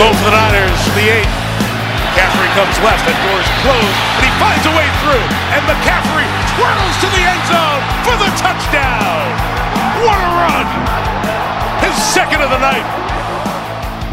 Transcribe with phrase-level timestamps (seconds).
[0.00, 1.28] Goal for the Niners, the eight.
[2.16, 6.24] McCaffrey comes left, that door is closed, but he finds a way through, and McCaffrey
[6.56, 9.28] twirls to the end zone for the touchdown.
[10.00, 10.66] What a run!
[11.84, 12.86] His second of the night.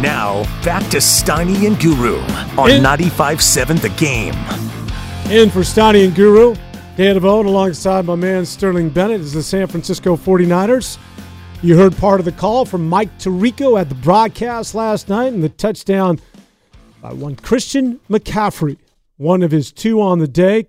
[0.03, 2.19] Now, back to Steiny and Guru
[2.59, 4.35] on In- 95.7 The Game.
[5.31, 6.55] In for Steiny and Guru,
[6.97, 10.97] Dan Devone alongside my man Sterling Bennett is the San Francisco 49ers.
[11.63, 15.44] You heard part of the call from Mike Tirico at the broadcast last night and
[15.44, 16.19] the touchdown
[17.02, 18.77] by one Christian McCaffrey,
[19.17, 20.67] one of his two on the day.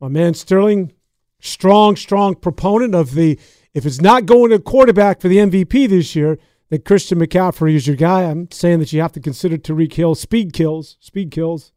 [0.00, 0.92] My man Sterling,
[1.40, 3.38] strong, strong proponent of the
[3.74, 6.38] if it's not going to quarterback for the MVP this year,
[6.68, 8.22] that Christian McCaffrey is your guy.
[8.22, 11.70] I'm saying that you have to consider Tyreek Hill speed kills, speed kills.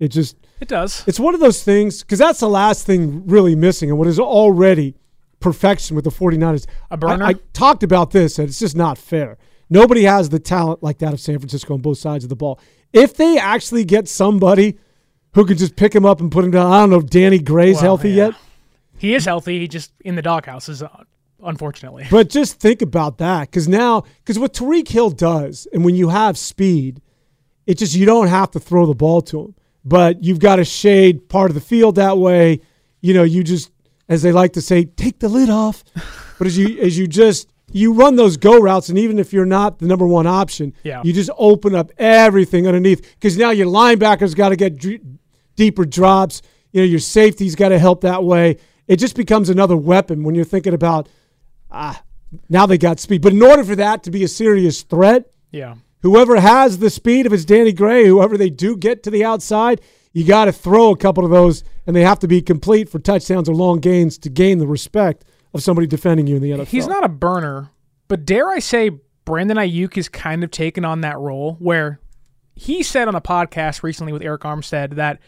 [0.00, 1.04] It just It does.
[1.06, 4.18] it's one of those things because that's the last thing really missing and what is
[4.18, 4.96] already
[5.40, 6.66] perfection with the 49ers.
[6.90, 7.24] A burner?
[7.24, 9.38] I, I talked about this and it's just not fair.
[9.68, 12.60] Nobody has the talent like that of San Francisco on both sides of the ball.
[12.92, 14.78] If they actually get somebody
[15.34, 17.38] who can just pick him up and put him down, I don't know if Danny
[17.38, 18.26] Gray's Well, healthy yeah.
[18.26, 18.34] yet,
[18.98, 19.60] He is healthy.
[19.60, 20.88] He just in the doghouse is uh,
[21.42, 22.06] unfortunately.
[22.10, 26.08] but just think about that because now, because what Tyreek Hill does, and when you
[26.08, 27.00] have speed,
[27.66, 30.64] it just you don't have to throw the ball to him, but you've got to
[30.64, 32.60] shade part of the field that way.
[33.00, 33.70] You know, you just,
[34.10, 35.82] as they like to say, take the lid off.
[36.36, 39.46] But as you as you just you run those go routes, and even if you're
[39.46, 41.02] not the number one option, Yeah.
[41.04, 45.00] you just open up everything underneath because now your linebackers got to get dr-
[45.54, 46.42] deeper drops.
[46.72, 48.56] You know, your safety's got to help that way.
[48.88, 51.08] It just becomes another weapon when you're thinking about
[51.70, 52.02] ah,
[52.48, 53.22] now they got speed.
[53.22, 55.76] But in order for that to be a serious threat, Yeah.
[56.02, 59.80] whoever has the speed, if it's Danny Gray, whoever they do get to the outside,
[60.12, 62.98] you got to throw a couple of those, and they have to be complete for
[62.98, 66.66] touchdowns or long gains to gain the respect of somebody defending you in the NFL.
[66.66, 67.70] He's not a burner,
[68.08, 68.90] but dare I say
[69.24, 72.00] Brandon Aiyuk has kind of taken on that role where
[72.54, 75.18] he said on a podcast recently with Arik Armstead that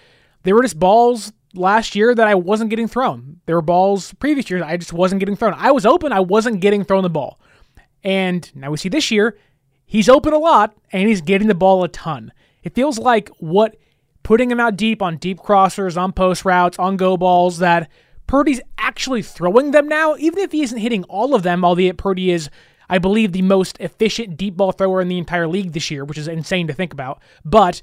[0.43, 3.41] there were just balls last year that I wasn't getting thrown.
[3.47, 5.55] There were balls previous years I just wasn't getting thrown.
[5.55, 7.39] I was open, I wasn't getting thrown the ball.
[8.03, 9.39] And now we see this year,
[9.87, 12.33] he's open a lot and he's getting the ball a ton.
[12.65, 13.77] It feels like what
[14.23, 17.91] putting him out deep on deep crossers, on post routes, on go balls that
[18.27, 22.31] Purdy's actually throwing them now, even if he isn't hitting all of them, albeit Purdy
[22.31, 22.49] is,
[22.89, 26.19] I believe, the most efficient deep ball thrower in the entire league this year, which
[26.19, 27.21] is insane to think about.
[27.45, 27.83] But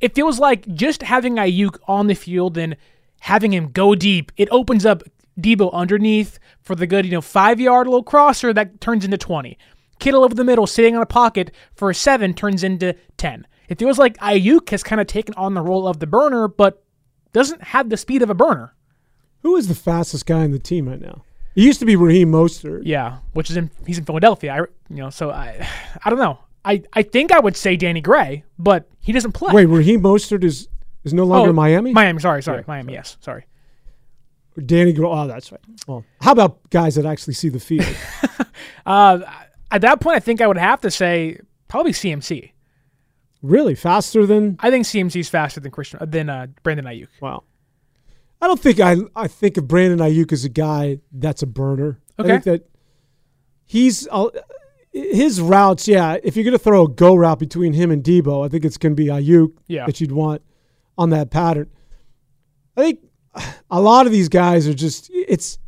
[0.00, 2.76] it feels like just having Aiyuk on the field and
[3.20, 5.02] having him go deep, it opens up
[5.40, 9.56] Debo underneath for the good, you know, five yard little crosser that turns into 20.
[9.98, 13.46] Kittle over the middle, sitting on a pocket for a seven, turns into 10.
[13.68, 16.82] It feels like Aiyuk has kind of taken on the role of the burner, but
[17.32, 18.74] doesn't have the speed of a burner.
[19.42, 21.24] Who is the fastest guy in the team right now?
[21.54, 22.82] It used to be Raheem Mostert.
[22.84, 24.52] Yeah, which is in he's in Philadelphia.
[24.52, 24.58] I
[24.92, 25.66] you know, so I
[26.04, 26.38] I don't know.
[26.64, 29.52] I I think I would say Danny Gray, but he doesn't play.
[29.52, 30.68] Wait, Raheem Mostert is
[31.04, 31.92] is no longer Oh, in Miami.
[31.92, 32.92] Miami, sorry, sorry, Yeah, Miami.
[32.94, 33.44] Yes, sorry.
[34.64, 35.08] Danny Gray.
[35.08, 35.60] Oh, that's right.
[35.86, 37.86] Well, how about guys that actually see the field?
[38.86, 39.20] Uh,
[39.70, 41.38] at that point, I think I would have to say
[41.68, 42.52] probably CMC.
[43.42, 47.08] Really faster than I think CMC is faster than Christian than uh, Brandon Aiyuk.
[47.20, 47.44] Wow.
[48.42, 52.00] I don't think I I think of Brandon Aiyuk as a guy that's a burner.
[52.18, 52.30] I Okay.
[52.32, 52.68] think that
[53.64, 54.28] he's uh,
[54.92, 55.86] his routes.
[55.86, 58.76] Yeah, if you're gonna throw a go route between him and Debo, I think it's
[58.76, 59.86] gonna be Aiyuk Yeah.
[59.86, 60.42] that you'd want
[60.96, 61.68] on that pattern.
[62.76, 63.00] I think
[63.70, 65.58] a lot of these guys are just it's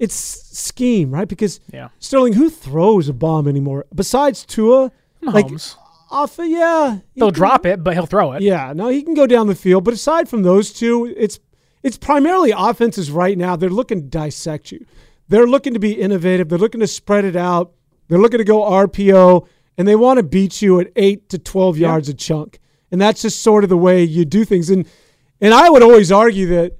[0.00, 1.28] it's scheme, right?
[1.28, 1.88] Because Yeah.
[2.00, 4.90] Sterling, who throws a bomb anymore besides Tua?
[5.20, 5.76] Like Mahomes.
[6.10, 8.42] Off, uh, yeah, he They'll can- drop it, but he'll throw it.
[8.42, 11.38] yeah, no, he can go down the field, but aside from those two, it's
[11.82, 13.54] it's primarily offenses right now.
[13.56, 14.84] They're looking to dissect you.
[15.28, 16.48] they're looking to be innovative.
[16.48, 17.72] They're looking to spread it out.
[18.08, 19.46] They're looking to go RPO,
[19.76, 22.58] and they want to beat you at eight to twelve yards a chunk.
[22.90, 24.70] And that's just sort of the way you do things.
[24.70, 24.86] And
[25.40, 26.72] and I would always argue that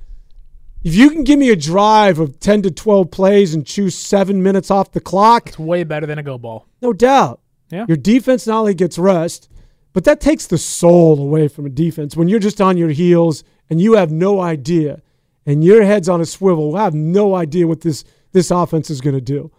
[0.83, 4.43] if you can give me a drive of ten to twelve plays and choose seven
[4.43, 6.67] minutes off the clock, It's way better than a go ball.
[6.81, 7.41] no doubt.
[7.71, 7.85] Yeah.
[7.89, 9.49] Your defense not only gets rest,
[9.93, 13.45] but that takes the soul away from a defense when you're just on your heels
[13.69, 15.03] and you have no idea
[15.47, 16.77] and your head's on a swivel.
[16.77, 19.51] I have no idea what this this offense is going to do.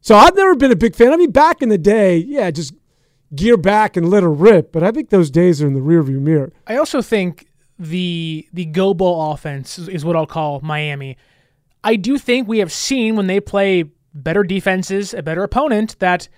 [0.00, 1.12] So I've never been a big fan.
[1.12, 2.74] I mean, back in the day, yeah, just
[3.34, 4.72] gear back and let her rip.
[4.72, 6.52] But I think those days are in the rearview mirror.
[6.66, 7.46] I also think
[7.78, 11.16] the the go ball offense is, is what I'll call Miami.
[11.84, 16.28] I do think we have seen when they play better defenses, a better opponent, that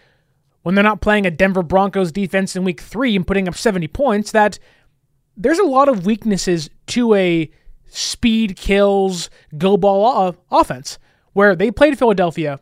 [0.63, 3.89] when they're not playing a Denver Broncos defense in week three and putting up 70
[3.89, 4.59] points, that
[5.37, 7.51] there's a lot of weaknesses to a
[7.87, 10.99] speed kills, go ball o- offense
[11.33, 12.61] where they played Philadelphia.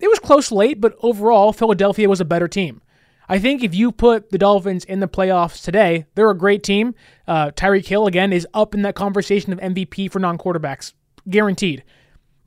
[0.00, 2.82] It was close late, but overall, Philadelphia was a better team.
[3.28, 6.94] I think if you put the Dolphins in the playoffs today, they're a great team.
[7.26, 10.94] Uh, Tyreek Hill, again, is up in that conversation of MVP for non quarterbacks,
[11.28, 11.84] guaranteed.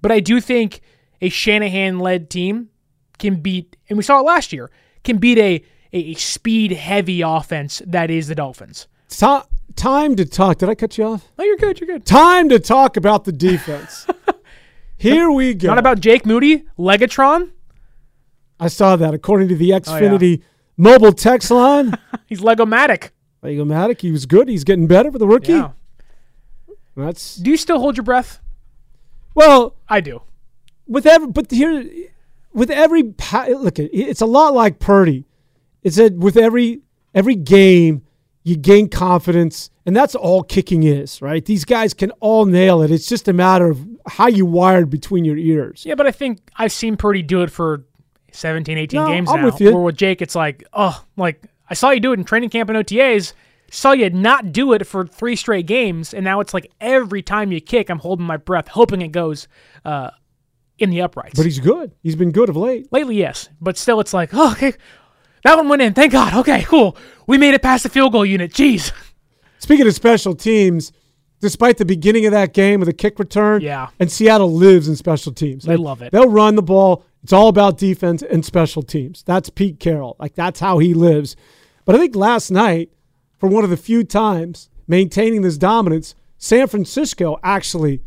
[0.01, 0.81] But I do think
[1.21, 2.69] a Shanahan led team
[3.19, 4.71] can beat, and we saw it last year,
[5.03, 5.63] can beat a,
[5.93, 8.87] a speed heavy offense that is the Dolphins.
[9.09, 9.41] Ti-
[9.75, 10.57] time to talk.
[10.59, 11.27] Did I cut you off?
[11.37, 11.79] Oh, you're good.
[11.79, 12.05] You're good.
[12.05, 14.07] Time to talk about the defense.
[14.97, 15.67] Here we go.
[15.67, 17.51] Not about Jake Moody, Legatron.
[18.59, 20.43] I saw that according to the Oh, Xfinity
[20.77, 21.97] mobile text line.
[22.27, 23.09] He's Legomatic.
[23.41, 24.47] Lego Matic, he was good.
[24.47, 25.53] He's getting better for the rookie.
[25.53, 25.71] Yeah.
[26.95, 28.39] That's Do you still hold your breath?
[29.33, 30.21] well I do.
[30.87, 31.83] with every but here
[32.53, 35.25] with every look it's a lot like Purdy.
[35.83, 36.81] It's that with every
[37.13, 38.03] every game
[38.43, 41.43] you gain confidence and that's all kicking is, right?
[41.43, 42.91] These guys can all nail it.
[42.91, 45.83] It's just a matter of how you wired between your ears.
[45.85, 47.83] Yeah, but I think I've seen Purdy do it for
[48.31, 49.45] 17, 18 No, games I'm now.
[49.45, 49.73] with you.
[49.73, 52.69] Where with Jake, it's like, oh, like I saw you do it in training camp
[52.69, 53.33] and OTAs.
[53.73, 57.53] Saw you not do it for three straight games, and now it's like every time
[57.53, 59.47] you kick, I'm holding my breath, hoping it goes
[59.85, 60.09] uh,
[60.81, 61.35] in the uprights.
[61.37, 61.91] But he's good.
[62.01, 62.91] He's been good of late.
[62.91, 64.73] Lately, yes, but still, it's like, oh, okay,
[65.43, 65.93] that one went in.
[65.93, 66.33] Thank God.
[66.33, 66.97] Okay, cool.
[67.27, 68.51] We made it past the field goal unit.
[68.53, 68.91] Jeez.
[69.59, 70.91] Speaking of special teams,
[71.39, 73.89] despite the beginning of that game with a kick return, Yeah.
[73.99, 75.63] and Seattle lives in special teams.
[75.63, 76.11] They love it.
[76.11, 77.03] They'll run the ball.
[77.23, 79.23] It's all about defense and special teams.
[79.23, 80.15] That's Pete Carroll.
[80.19, 81.35] Like that's how he lives.
[81.85, 82.89] But I think last night,
[83.39, 88.01] for one of the few times maintaining this dominance, San Francisco actually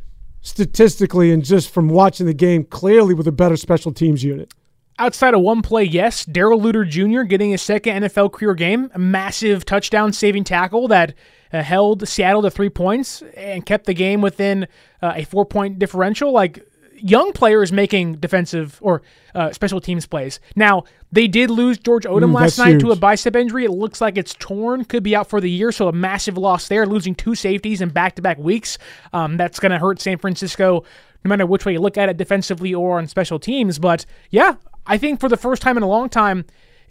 [0.45, 4.53] statistically and just from watching the game clearly with a better special teams unit.
[4.97, 7.23] Outside of one play, yes, Darrell Luter Jr.
[7.23, 11.15] getting his second NFL career game, a massive touchdown saving tackle that
[11.53, 14.69] uh, held Seattle to three points and kept the game within
[15.03, 16.31] uh, a four point differential.
[16.31, 16.65] Like
[17.05, 19.03] young players making defensive or
[19.35, 20.41] uh, special teams plays.
[20.57, 23.67] Now they did lose George Odum Mm, last night to a bicep injury.
[23.67, 25.71] It looks like it's torn, could be out for the year.
[25.71, 28.79] So a massive loss there, losing two safeties in back to back weeks.
[29.13, 30.83] Um, that's going to hurt San Francisco
[31.25, 33.79] no matter which way you look at it, defensively or on special teams.
[33.79, 36.45] But yeah, I think for the first time in a long time,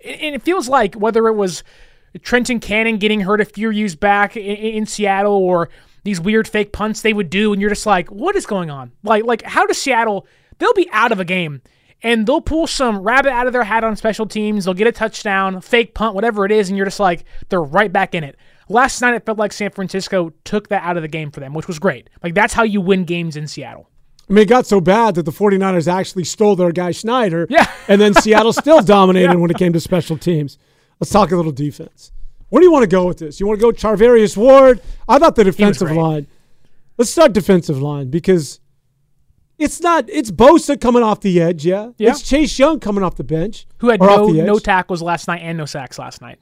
[0.04, 1.64] and it feels like whether it was
[2.22, 5.70] Trenton Cannon getting hurt a few years back in, in Seattle or
[6.04, 8.92] these weird fake punts they would do, and you're just like, what is going on?
[9.04, 10.28] Like, like how does Seattle?
[10.60, 11.62] They'll be out of a game.
[12.06, 14.66] And they'll pull some rabbit out of their hat on special teams.
[14.66, 17.92] They'll get a touchdown, fake punt, whatever it is, and you're just like, they're right
[17.92, 18.36] back in it.
[18.68, 21.54] Last night, it felt like San Francisco took that out of the game for them,
[21.54, 22.10] which was great.
[22.22, 23.90] Like, that's how you win games in Seattle.
[24.30, 27.48] I mean, it got so bad that the 49ers actually stole their guy Schneider.
[27.50, 27.70] Yeah.
[27.88, 30.58] And then Seattle still dominated when it came to special teams.
[31.00, 32.12] Let's talk a little defense.
[32.54, 33.40] Where do you want to go with this?
[33.40, 34.80] You want to go Charvarius Ward?
[35.10, 36.28] I thought the defensive line.
[37.00, 38.60] Let's start defensive line because
[39.58, 41.94] it's not it's Bosa coming off the edge, yeah.
[41.98, 42.12] Yeah.
[42.12, 43.66] It's Chase Young coming off the bench.
[43.80, 44.46] Who had no off the edge.
[44.46, 46.38] no tackles last night and no sacks last night.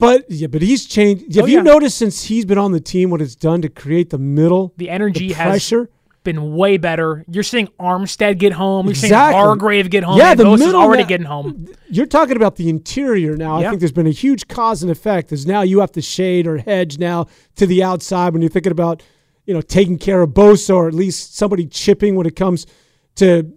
[0.00, 1.32] But yeah, but he's changed.
[1.36, 1.62] Have Oh, you yeah.
[1.62, 4.74] noticed since he's been on the team what it's done to create the middle?
[4.78, 5.88] The energy the has pressure?
[6.26, 7.24] Been way better.
[7.30, 8.84] You're seeing Armstead get home.
[8.86, 9.32] You're Exactly.
[9.32, 10.18] seeing Hargrave get home.
[10.18, 11.66] Yeah, the Bosa's middle already now- getting home.
[11.88, 13.58] You're talking about the interior now.
[13.60, 13.66] Yeah.
[13.66, 16.46] I think there's been a huge cause and effect Is now you have to shade
[16.46, 19.02] or hedge now to the outside when you're thinking about,
[19.46, 22.66] you know, taking care of Bosa or at least somebody chipping when it comes
[23.14, 23.50] to,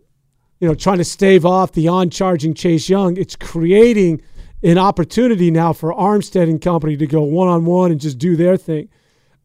[0.61, 3.17] you know, trying to stave off the on charging Chase Young.
[3.17, 4.21] It's creating
[4.63, 8.35] an opportunity now for Armstead and company to go one on one and just do
[8.35, 8.89] their thing.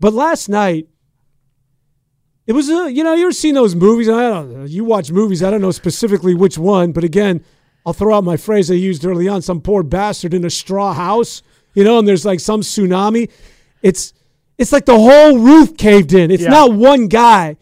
[0.00, 0.88] But last night,
[2.46, 4.08] it was a, you know, you ever seen those movies?
[4.08, 4.64] I don't know.
[4.64, 5.42] You watch movies.
[5.42, 7.44] I don't know specifically which one, but again,
[7.86, 10.92] I'll throw out my phrase I used early on some poor bastard in a straw
[10.94, 11.42] house,
[11.74, 13.30] you know, and there's like some tsunami.
[13.82, 14.12] It's,
[14.58, 16.30] it's like the whole roof caved in.
[16.30, 16.50] It's Yeah.
[16.50, 17.56] not one guy.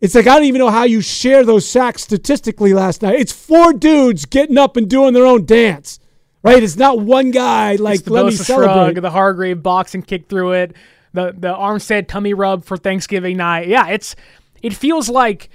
[0.00, 3.18] It's like I don't even know how you share those sacks statistically last night.
[3.18, 5.98] It's four dudes getting up and doing their own dance.
[6.42, 6.62] Right?
[6.62, 8.92] It's not one guy like let me celebrate.
[8.92, 10.76] shrug, the Hargrave boxing kick through it,
[11.16, 13.66] the the Armstead tummy rub for Thanksgiving night.
[13.66, 14.14] Yeah, it's
[14.62, 15.48] it feels like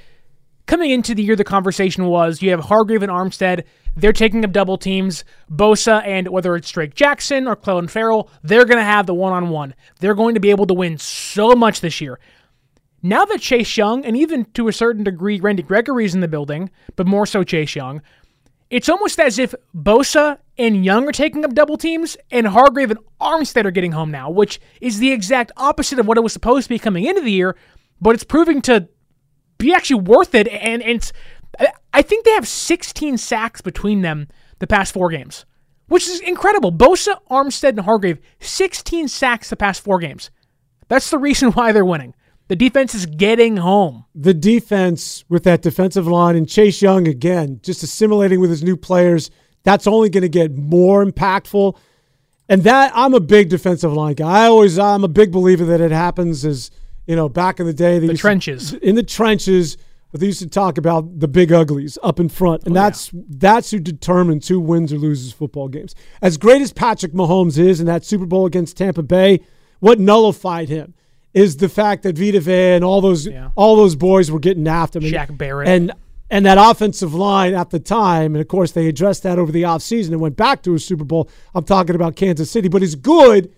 [0.65, 3.63] coming into the year the conversation was you have Hargrave and Armstead,
[3.95, 5.23] they're taking up double teams.
[5.49, 9.49] Bosa and whether it's Drake Jackson or Clelin Ferrell, they're gonna have the one on
[9.49, 9.75] one.
[9.99, 12.19] They're going to be able to win so much this year.
[13.03, 16.69] Now that Chase Young and even to a certain degree Randy Gregory's in the building,
[16.95, 18.01] but more so Chase Young,
[18.71, 22.99] it's almost as if Bosa and Young are taking up double teams and Hargrave and
[23.19, 26.65] Armstead are getting home now, which is the exact opposite of what it was supposed
[26.65, 27.57] to be coming into the year,
[27.99, 28.87] but it's proving to
[29.57, 30.47] be actually worth it.
[30.47, 31.11] And, and it's,
[31.93, 35.45] I- think they have 16 sacks between them the past four games,
[35.87, 36.71] which is incredible.
[36.71, 40.31] Bosa, Armstead, and Hargrave, 16 sacks the past four games.
[40.87, 42.15] That's the reason why they're winning.
[42.51, 44.03] The defense is getting home.
[44.13, 48.75] the defense with that defensive line and Chase Young again, just assimilating with his new
[48.75, 49.31] players,
[49.63, 51.77] that's only going to get more impactful.
[52.49, 54.43] And that I'm a big defensive line guy.
[54.43, 56.71] I always I'm a big believer that it happens as
[57.07, 57.99] you know back in the day.
[57.99, 58.73] The used to- trenches.
[58.73, 59.77] in the trenches.
[60.11, 63.71] They used to talk about the big uglies up in front, and oh, that's that's
[63.71, 65.95] who determines who wins or loses football games.
[66.21, 69.39] As great as Patrick Mahomes is in that Super Bowl against Tampa Bay,
[69.79, 70.95] what nullified him
[71.33, 73.49] is the fact that Vita Vea and all those Yeah.
[73.55, 75.11] all those boys were getting after him.
[75.11, 75.67] Shaq Barrett.
[75.67, 75.91] and
[76.29, 79.63] and that offensive line at the time, and of course they addressed that over the
[79.63, 81.29] offseason and went back to a Super Bowl.
[81.53, 83.51] I'm talking about Kansas City, but as good.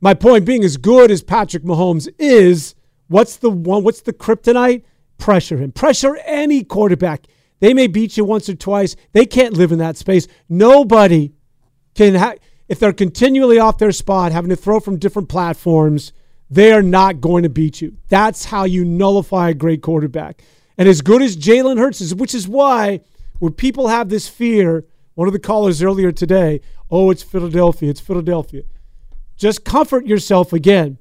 [0.00, 2.74] My point being, as good as Patrick Mahomes is,
[3.08, 3.84] what's the one?
[3.84, 4.82] What's the kryptonite?
[5.18, 5.72] Pressure him.
[5.72, 7.26] Pressure any quarterback.
[7.58, 8.96] They may beat you once or twice.
[9.12, 10.26] They can't live in that space.
[10.48, 11.32] Nobody
[11.94, 12.36] can ha-
[12.68, 16.12] if they're continually off their spot, having to throw from different platforms,
[16.50, 17.96] they are not going to beat you.
[18.08, 20.42] That's how you nullify a great quarterback.
[20.76, 23.00] And as good as Jalen Hurts is, which is why
[23.38, 28.00] when people have this fear, one of the callers earlier today, oh, it's Philadelphia, it's
[28.00, 28.62] Philadelphia.
[29.36, 30.98] Just comfort yourself again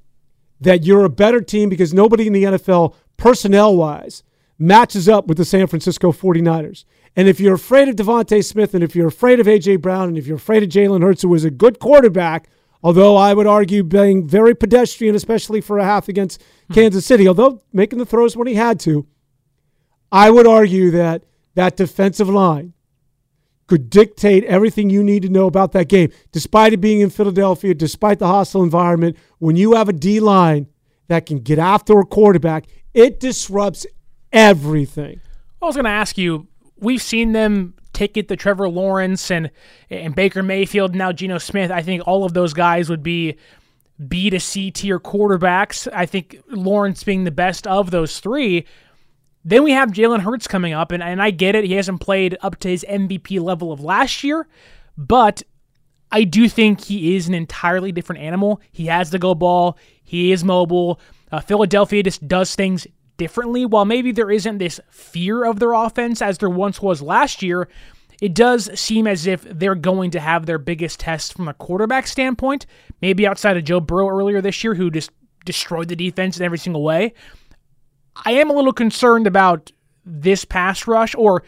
[0.62, 4.24] that you're a better team because nobody in the NFL, personnel wise,
[4.58, 6.84] matches up with the San Francisco 49ers.
[7.15, 9.77] And if you're afraid of DeVonta Smith and if you're afraid of A.J.
[9.77, 12.50] Brown and if you're afraid of Jalen Hurts, who is a good quarterback,
[12.83, 16.74] although I would argue being very pedestrian, especially for a half against hmm.
[16.74, 19.07] Kansas City, although making the throws when he had to,
[20.12, 21.24] I would argue that
[21.55, 22.74] that defensive line
[23.67, 26.12] could dictate everything you need to know about that game.
[26.31, 30.67] Despite it being in Philadelphia, despite the hostile environment, when you have a D line
[31.07, 33.86] that can get after a quarterback, it disrupts
[34.33, 35.21] everything.
[35.62, 36.48] I was going to ask you.
[36.77, 39.51] We've seen them take it to Trevor Lawrence and
[39.89, 40.96] and Baker Mayfield.
[40.96, 41.70] Now Geno Smith.
[41.70, 43.36] I think all of those guys would be
[44.08, 45.88] B to C tier quarterbacks.
[45.94, 48.65] I think Lawrence being the best of those three.
[49.44, 51.63] Then we have Jalen Hurts coming up, and, and I get it.
[51.65, 54.48] He hasn't played up to his MVP level of last year,
[54.98, 55.44] but
[56.12, 58.62] I do think he is an entirely different animal.
[58.72, 59.77] He has the go ball.
[60.03, 61.00] He is mobile.
[61.32, 62.86] Uh, Philadelphia just does things
[63.19, 63.65] differently.
[63.67, 67.69] While maybe there isn't this fear of their offense as there once was last year,
[68.19, 72.07] it does seem as if they're going to have their biggest test from a quarterback
[72.07, 72.65] standpoint.
[73.01, 75.11] Maybe outside of Joe Burrow earlier this year, who just
[75.45, 77.13] destroyed the defense in every single way.
[78.25, 79.71] I am a little concerned about
[80.05, 81.43] this pass rush, or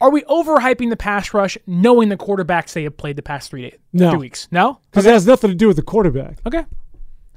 [0.00, 3.62] are we overhyping the pass rush knowing the quarterbacks they have played the past three
[3.62, 4.10] days, No.
[4.10, 4.48] three weeks?
[4.50, 4.78] No?
[4.90, 6.38] Because it has nothing to do with the quarterback.
[6.46, 6.64] Okay.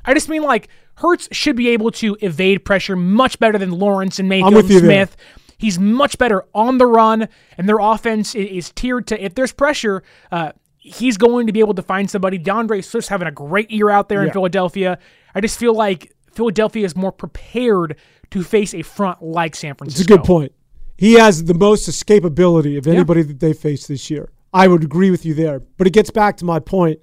[0.05, 4.20] I just mean like Hurts should be able to evade pressure much better than Lawrence
[4.20, 4.89] and Mayfield and you there.
[5.08, 5.17] Smith.
[5.58, 7.27] He's much better on the run,
[7.58, 11.75] and their offense is tiered to if there's pressure, uh, he's going to be able
[11.75, 12.38] to find somebody.
[12.39, 14.98] D'Andre Swift's having a great year out there in Philadelphia.
[15.36, 17.96] I just feel like Philadelphia is more prepared
[18.31, 20.01] to face a front like San Francisco.
[20.01, 20.51] It's a good point.
[20.98, 24.31] He has the most escapability of anybody that they face this year.
[24.53, 25.60] I would agree with you there.
[25.60, 27.01] But it gets back to my point.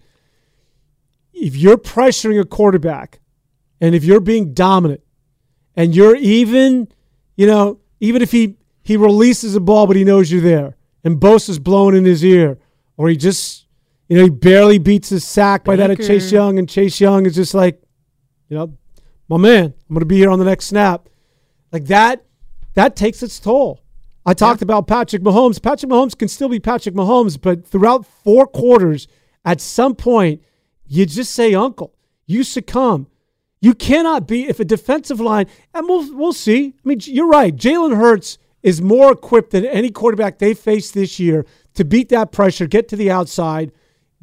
[1.40, 3.21] If you're pressuring a quarterback
[3.80, 5.02] and if you're being dominant
[5.76, 6.88] and you're even,
[7.37, 11.21] you know, even if he he releases a ball but he knows you're there and
[11.21, 12.59] Bosa's blowing in his ear
[12.97, 13.66] or he just
[14.09, 17.26] you know, he barely beats his sack by that of Chase Young and Chase Young
[17.26, 17.83] is just like,
[18.49, 18.76] you know,
[19.28, 21.09] my man, I'm going to be here on the next snap.
[21.71, 22.25] Like that,
[22.73, 23.83] that takes its toll.
[24.25, 25.62] I talked about Patrick Mahomes.
[25.62, 29.09] Patrick Mahomes can still be Patrick Mahomes, but throughout four quarters,
[29.45, 30.42] at some point,
[30.88, 31.95] you just say uncle.
[32.26, 33.07] You succumb.
[33.61, 36.75] You cannot be if a defensive line, and we'll we'll see.
[36.76, 37.54] I mean, you're right.
[37.54, 42.33] Jalen Hurts is more equipped than any quarterback they faced this year to beat that
[42.33, 43.73] pressure, get to the outside,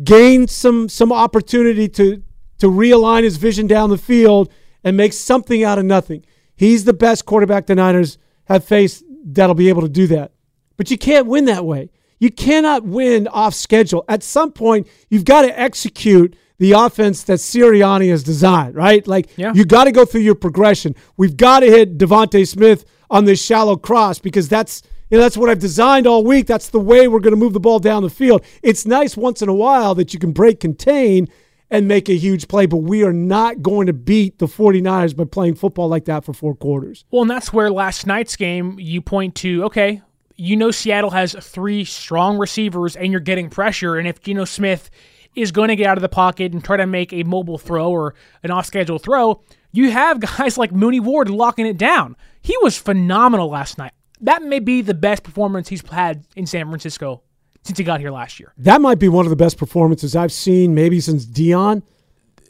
[0.04, 2.24] gain some some opportunity to
[2.60, 4.52] to realign his vision down the field
[4.84, 6.26] and make something out of nothing.
[6.56, 10.32] He's the best quarterback the Niners have faced that'll be able to do that.
[10.78, 11.90] But you can't win that way.
[12.20, 14.06] You cannot win off schedule.
[14.08, 19.06] At some point, you've got to execute the offense that Sirianni has designed, right?
[19.08, 19.52] Like Yeah.
[19.54, 20.96] you got to go through your progression.
[21.18, 24.82] We've got to hit DeVonta Smith on this shallow cross because that's
[25.12, 26.48] you know that's what I've designed all week.
[26.48, 28.44] That's the way we're going to move the ball down the field.
[28.64, 31.28] It's nice once in a while that you can break contain
[31.70, 35.24] and make a huge play, but we are not going to beat the 49ers by
[35.26, 37.06] playing football like that for four quarters.
[37.12, 40.02] Well, and that's where last night's game you point to, okay,
[40.36, 43.98] you know Seattle has three strong receivers and you're getting pressure.
[43.98, 44.90] And if Geno Smith
[45.36, 47.92] is going to get out of the pocket and try to make a mobile throw
[47.92, 52.16] or an off schedule throw, you have guys like Mooney Ward locking it down.
[52.42, 53.94] He was phenomenal last night.
[54.22, 57.22] That may be the best performance he's had in San Francisco
[57.64, 58.54] since he got here last year.
[58.58, 61.84] That might be one of the best performances I've seen maybe since Deion.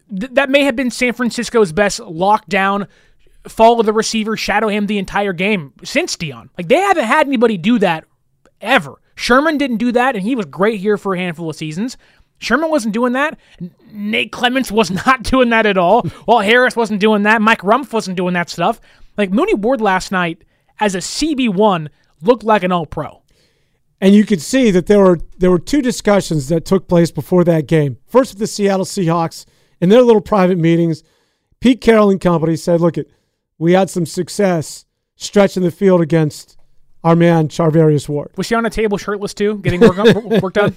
[0.10, 2.88] Th- that may have been San Francisco's best lockdown,
[3.48, 6.50] follow the receiver, shadow him the entire game since Deion.
[6.58, 8.06] Like they haven't had anybody do that
[8.62, 9.00] ever.
[9.16, 11.98] Sherman didn't do that, and he was great here for a handful of seasons.
[12.40, 13.38] Sherman wasn't doing that.
[13.92, 16.06] Nate Clements was not doing that at all.
[16.28, 17.42] Walt Harris wasn't doing that.
[17.42, 18.80] Mike Rumph wasn't doing that stuff.
[19.18, 20.44] Like Mooney Ward last night
[20.80, 21.88] as a CB1
[22.22, 23.22] looked like an all pro.
[24.02, 27.44] And you could see that there were there were two discussions that took place before
[27.46, 27.98] that game.
[28.08, 29.46] First with the Seattle Seahawks
[29.80, 31.04] in their little private meetings.
[31.62, 33.10] Pete Carroll and company said, look it,
[33.58, 36.58] we had some success stretching the field against
[37.06, 38.32] our man Charvarius Ward.
[38.36, 40.76] Was he on a table shirtless too, getting work, work done?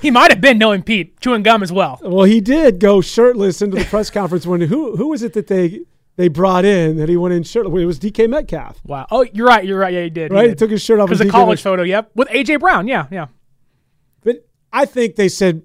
[0.00, 2.00] He might have been knowing Pete, chewing gum as well.
[2.02, 5.46] Well, he did go shirtless into the press conference when who who was it that
[5.48, 5.80] they
[6.16, 7.82] they brought in that he went in shirtless?
[7.82, 8.80] It was DK Metcalf.
[8.86, 9.06] Wow.
[9.10, 9.64] Oh, you're right.
[9.64, 9.92] You're right.
[9.92, 10.32] Yeah, he did.
[10.32, 10.42] Right?
[10.44, 10.58] He did.
[10.58, 11.72] took his shirt off Because the college Metcalf.
[11.72, 12.10] photo, yep.
[12.14, 13.26] With AJ Brown, yeah, yeah.
[14.22, 15.62] But I think they said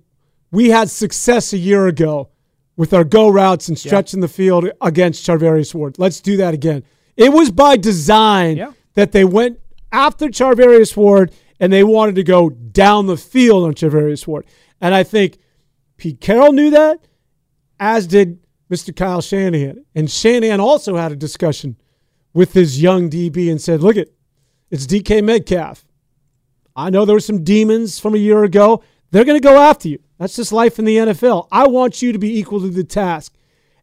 [0.52, 2.30] we had success a year ago
[2.76, 5.98] with our go routes and stretching the field against Charvarius Ward.
[6.00, 6.84] Let's do that again.
[7.16, 8.72] It was by design Yeah.
[8.96, 9.60] that they went
[9.92, 14.46] after Charvarius Ward and they wanted to go down the field on Charvarius Ward.
[14.82, 15.38] And I think
[15.98, 17.00] Pete Carroll knew that,
[17.80, 18.40] as did
[18.72, 18.96] Mr.
[18.96, 19.84] Kyle Shanahan.
[19.96, 21.76] And Shanahan also had a discussion
[22.34, 24.14] with his young DB and said, look it,
[24.70, 25.86] it's DK Metcalf.
[26.76, 28.84] I know there were some demons from a year ago.
[29.12, 30.00] They're going to go after you.
[30.18, 31.48] That's just life in the NFL.
[31.52, 33.34] I want you to be equal to the task.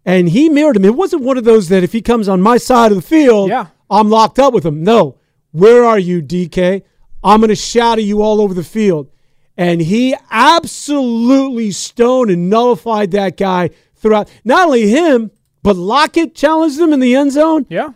[0.04, 0.84] And he mirrored him.
[0.84, 3.48] It wasn't one of those that if he comes on my side of the field,
[3.48, 3.66] Yeah.
[3.90, 4.84] I'm locked up with him.
[4.84, 5.18] No.
[5.56, 6.82] Where are you, DK?
[7.24, 9.10] I'm going to shout at you all over the field.
[9.56, 14.30] And he absolutely stoned and nullified that guy throughout.
[14.44, 15.30] Not only him,
[15.62, 17.64] but Lockett challenged him in the end zone.
[17.70, 17.94] Yeah.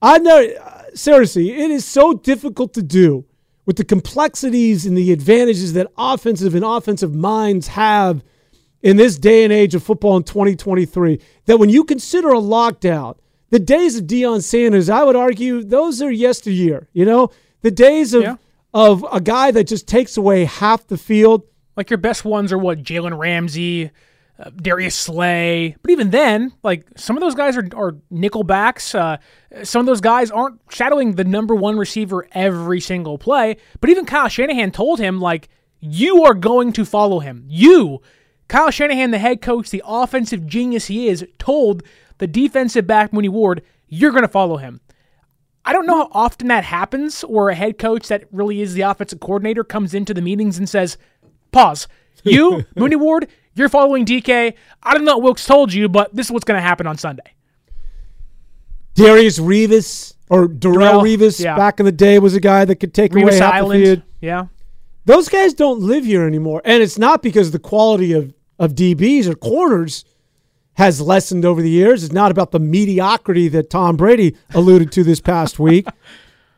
[0.00, 3.26] I know, uh, seriously, it is so difficult to do
[3.66, 8.24] with the complexities and the advantages that offensive and offensive minds have
[8.80, 13.18] in this day and age of football in 2023 that when you consider a lockdown,
[13.52, 16.88] the days of Deion Sanders, I would argue those are yesteryear.
[16.92, 18.36] You know, the days of Yeah.
[18.74, 21.44] of a guy that just takes away half the field.
[21.76, 22.82] Like your best ones are what?
[22.82, 23.90] Jalen Ramsey,
[24.38, 25.76] uh, Darius Slay.
[25.82, 28.94] But even then, like some of those guys are, are nickel backs.
[28.94, 29.18] Uh,
[29.62, 33.56] some of those guys aren't shadowing the number one receiver every single play.
[33.80, 35.48] But even Kyle Shanahan told him, like,
[35.80, 37.44] you are going to follow him.
[37.48, 38.00] You,
[38.48, 41.82] Kyle Shanahan, the head coach, the offensive genius he is, told
[42.22, 44.80] the defensive back Mooney Ward, you're going to follow him.
[45.64, 48.82] I don't know how often that happens, or a head coach that really is the
[48.82, 50.96] offensive coordinator comes into the meetings and says,
[51.50, 51.88] Pause.
[52.22, 54.54] You, Mooney Ward, you're following DK.
[54.84, 56.96] I don't know what Wilks told you, but this is what's going to happen on
[56.96, 57.34] Sunday.
[58.94, 61.56] Darius Revis or Darrelle Darrelle, Revis yeah.
[61.56, 64.02] back in the day was a guy that could take away Revis half the field.
[64.20, 64.46] Yeah.
[65.06, 66.62] Those guys don't live here anymore.
[66.64, 70.04] And it's not because the quality of, of DBs or corners
[70.74, 72.04] has lessened over the years.
[72.04, 75.86] It's not about the mediocrity that Tom Brady alluded to this past week.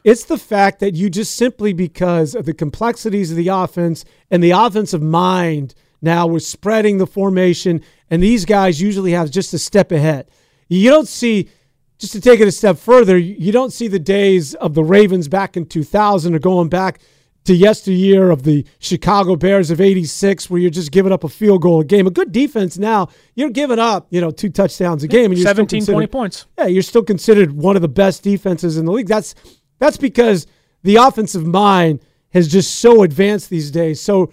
[0.05, 4.45] It's the fact that you just simply because of the complexities of the offense and
[4.45, 9.59] the offensive mind now was spreading the formation, and these guys usually have just a
[9.59, 10.31] step ahead.
[10.69, 11.49] You don't see,
[11.97, 15.27] just to take it a step further, you don't see the days of the Ravens
[15.27, 17.01] back in 2000 or going back
[17.45, 21.63] to yesteryear of the Chicago Bears of 86 where you're just giving up a field
[21.63, 22.07] goal a game.
[22.07, 25.47] A good defense now, you're giving up, you know, two touchdowns a game and you're
[25.47, 26.47] 17, still 20 points.
[26.59, 29.09] yeah, you're still considered one of the best defenses in the league.
[29.09, 29.35] That's
[29.79, 30.47] that's because
[30.83, 34.01] the offensive mind has just so advanced these days.
[34.01, 34.33] So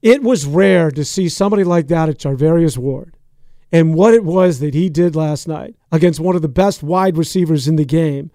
[0.00, 3.16] it was rare to see somebody like that at Charvarius Ward.
[3.72, 7.16] And what it was that he did last night against one of the best wide
[7.16, 8.30] receivers in the game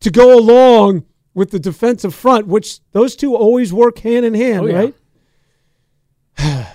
[0.00, 1.04] to go along
[1.40, 4.76] with the defensive front, which those two always work hand in hand, Oh, yeah.
[4.76, 4.94] right?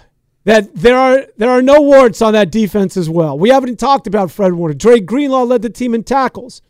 [0.43, 3.37] that there are there are no warts on that defense as well.
[3.37, 4.73] We haven't talked about Fred Warner.
[4.73, 6.63] Dre Greenlaw led the team in tackles.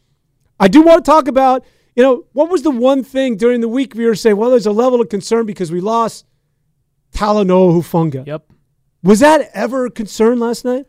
[0.59, 1.63] I do want to talk about,
[1.95, 4.65] you know, what was the one thing during the week we were saying, well, there's
[4.65, 6.25] a level of concern because we lost
[7.13, 8.27] Talanoa Hufanga.
[8.27, 8.51] Yep.
[9.03, 10.85] Was that ever a concern last night?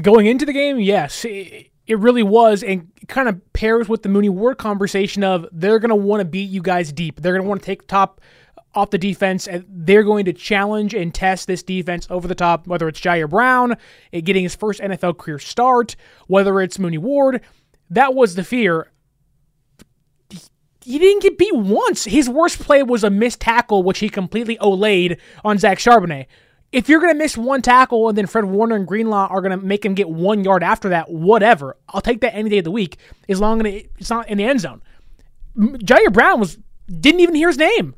[0.00, 1.24] Going into the game, yes.
[1.24, 5.78] It, it really was, and kind of pairs with the Mooney Ward conversation of they're
[5.78, 7.20] going to want to beat you guys deep.
[7.20, 8.20] They're going to want to take top
[8.74, 12.66] off the defense, and they're going to challenge and test this defense over the top,
[12.66, 13.76] whether it's Ji'Ayir Brown
[14.12, 15.96] getting his first NFL career start,
[16.26, 17.40] whether it's Mooney Ward.
[17.88, 18.90] That was the fear.
[20.84, 22.04] He didn't get beat once.
[22.04, 26.26] His worst play was a missed tackle, which he completely olayed on Zach Charbonnet.
[26.76, 29.58] If you're going to miss one tackle and then Fred Warner and Greenlaw are going
[29.58, 31.74] to make him get one yard after that, whatever.
[31.88, 32.98] I'll take that any day of the week
[33.30, 34.82] as long as it's not in the end zone.
[35.56, 37.94] Ji'Ayir Brown was didn't even hear his name,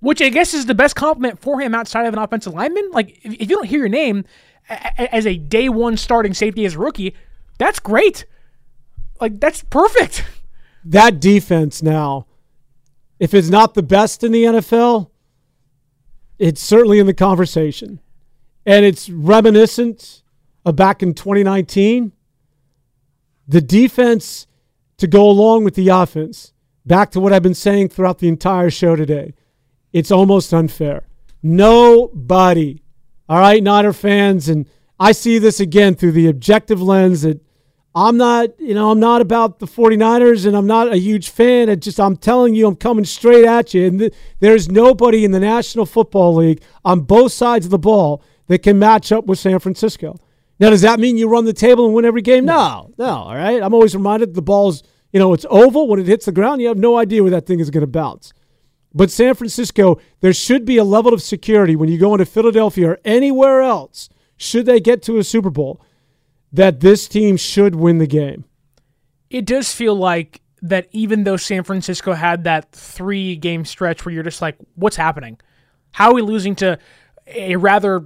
[0.00, 2.90] which I guess is the best compliment for him outside of an offensive lineman.
[2.90, 4.24] Like if, if you don't hear your name
[4.96, 7.14] as a day one starting safety as a rookie,
[7.58, 8.24] that's great.
[9.20, 10.24] Like that's perfect.
[10.86, 12.28] That defense now,
[13.18, 15.10] if it's not the best in the NFL,
[16.38, 18.00] it's certainly in the conversation.
[18.64, 20.22] And it's reminiscent
[20.64, 22.12] of back in 2019.
[23.48, 24.46] The defense
[24.98, 26.52] to go along with the offense,
[26.86, 29.34] back to what I've been saying throughout the entire show today,
[29.92, 31.08] it's almost unfair.
[31.42, 32.82] Nobody,
[33.28, 34.66] all right, Niner fans, and
[35.00, 37.40] I see this again through the objective lens that
[37.94, 41.68] I'm not, you know, I'm not about the 49ers and I'm not a huge fan.
[41.68, 43.86] It just, I'm telling you, I'm coming straight at you.
[43.86, 48.22] And th- there's nobody in the National Football League on both sides of the ball
[48.52, 50.14] that can match up with San Francisco.
[50.60, 52.44] Now, does that mean you run the table and win every game?
[52.44, 53.62] No, no, all right.
[53.62, 55.88] I'm always reminded the ball's, you know, it's oval.
[55.88, 57.86] When it hits the ground, you have no idea where that thing is going to
[57.86, 58.34] bounce.
[58.92, 62.90] But San Francisco, there should be a level of security when you go into Philadelphia
[62.90, 65.80] or anywhere else, should they get to a Super Bowl
[66.52, 68.44] that this team should win the game.
[69.30, 74.14] It does feel like that even though San Francisco had that three game stretch where
[74.14, 75.40] you're just like, what's happening?
[75.92, 76.78] How are we losing to
[77.26, 78.04] a rather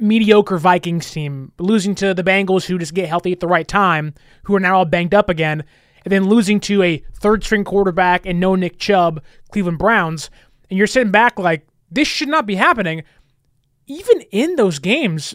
[0.00, 4.14] mediocre Vikings team, losing to the Bengals who just get healthy at the right time,
[4.44, 5.64] who are now all banged up again,
[6.04, 10.30] and then losing to a third string quarterback and no Nick Chubb, Cleveland Browns,
[10.68, 13.02] and you're sitting back like, this should not be happening.
[13.86, 15.34] Even in those games,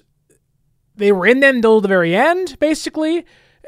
[0.95, 3.25] they were in them till the very end, basically.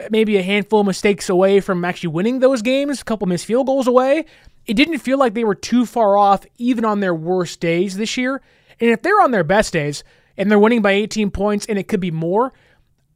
[0.09, 3.67] Maybe a handful of mistakes away from actually winning those games, a couple missed field
[3.67, 4.25] goals away.
[4.65, 8.15] It didn't feel like they were too far off, even on their worst days this
[8.15, 8.41] year.
[8.79, 10.03] And if they're on their best days
[10.37, 12.53] and they're winning by 18 points and it could be more,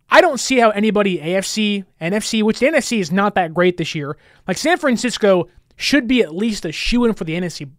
[0.09, 3.95] I don't see how anybody, AFC, NFC, which the NFC is not that great this
[3.95, 7.69] year, like San Francisco should be at least a shoe in for the NFC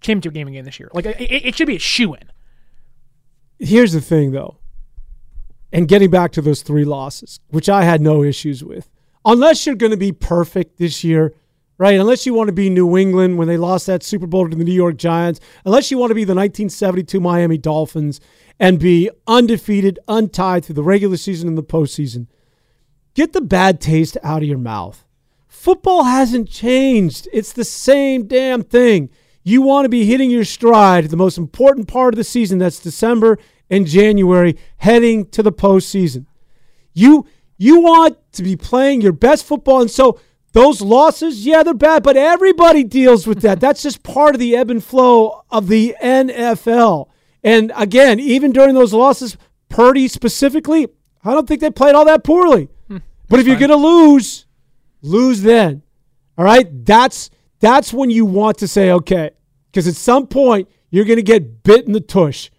[0.00, 0.90] championship game again this year.
[0.92, 2.30] Like it, it should be a shoe in.
[3.58, 4.58] Here's the thing, though
[5.72, 8.88] and getting back to those three losses, which I had no issues with.
[9.24, 11.34] Unless you're going to be perfect this year,
[11.82, 11.98] right?
[11.98, 14.62] Unless you want to be New England when they lost that Super Bowl to the
[14.62, 18.20] New York Giants, unless you want to be the 1972 Miami Dolphins
[18.60, 22.28] and be undefeated, untied through the regular season and the postseason,
[23.14, 25.04] get the bad taste out of your mouth.
[25.48, 27.26] Football hasn't changed.
[27.32, 29.10] It's the same damn thing.
[29.42, 32.78] You want to be hitting your stride, the most important part of the season, that's
[32.78, 36.26] December and January heading to the postseason.
[36.94, 37.26] You
[37.58, 40.20] you want to be playing your best football, and so
[40.52, 43.58] those losses, yeah, they're bad, but everybody deals with that.
[43.58, 47.08] That's just part of the ebb and flow of the NFL.
[47.42, 49.36] And again, even during those losses,
[49.68, 50.88] Purdy specifically,
[51.24, 52.68] I don't think they played all that poorly.
[52.88, 54.46] Hmm, but if you're going to lose,
[55.00, 55.82] lose then.
[56.36, 56.84] All right?
[56.84, 59.30] That's that's when you want to say okay,
[59.70, 62.50] because at some point you're going to get bit in the tush.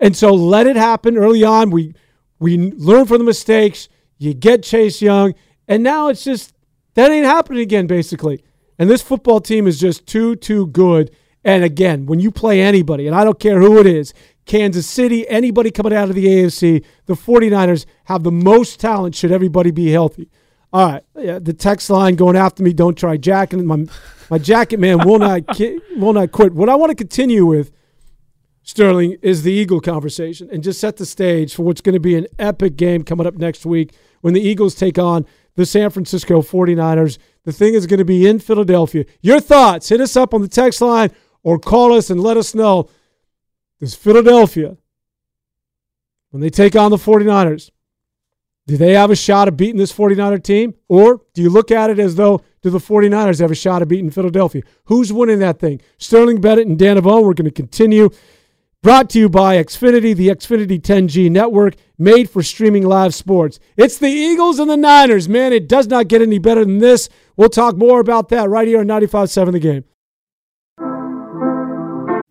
[0.00, 1.70] And so let it happen early on.
[1.70, 1.94] We
[2.38, 3.88] we learn from the mistakes.
[4.18, 5.34] You get Chase Young,
[5.66, 6.52] and now it's just
[6.98, 8.42] that ain't happening again, basically.
[8.78, 11.14] And this football team is just too too good.
[11.44, 14.12] And again, when you play anybody, and I don't care who it is,
[14.44, 19.30] Kansas City, anybody coming out of the AFC, the 49ers have the most talent should
[19.30, 20.28] everybody be healthy.
[20.72, 22.72] All right, yeah, the text line going after me.
[22.72, 23.86] Don't try jacking my
[24.28, 26.52] my jacket man will not ki- will not quit.
[26.52, 27.70] What I want to continue with
[28.68, 32.16] Sterling, is the Eagle conversation and just set the stage for what's going to be
[32.16, 35.24] an epic game coming up next week when the Eagles take on
[35.58, 37.18] the San Francisco 49ers.
[37.42, 39.04] The thing is going to be in Philadelphia.
[39.20, 41.10] Your thoughts, hit us up on the text line
[41.42, 42.88] or call us and let us know.
[43.80, 44.76] Does Philadelphia,
[46.30, 47.72] when they take on the 49ers,
[48.68, 50.74] do they have a shot of beating this 49er team?
[50.86, 53.88] Or do you look at it as though do the 49ers have a shot of
[53.88, 54.62] beating Philadelphia?
[54.84, 55.80] Who's winning that thing?
[55.96, 57.24] Sterling Bennett and Dan Avone.
[57.24, 58.10] We're going to continue
[58.80, 61.74] Brought to you by Xfinity, the Xfinity 10G network.
[61.98, 63.58] Made for streaming live sports.
[63.76, 65.28] It's the Eagles and the Niners.
[65.28, 67.08] Man, it does not get any better than this.
[67.36, 69.84] We'll talk more about that right here on 95.7 The Game.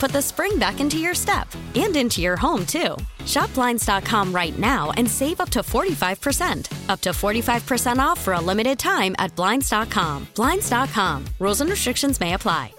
[0.00, 2.96] put the spring back into your step and into your home, too.
[3.26, 6.88] Shop Blinds.com right now and save up to 45%.
[6.88, 10.26] Up to 45% off for a limited time at Blinds.com.
[10.34, 11.24] Blinds.com.
[11.38, 12.72] Rules and restrictions may apply.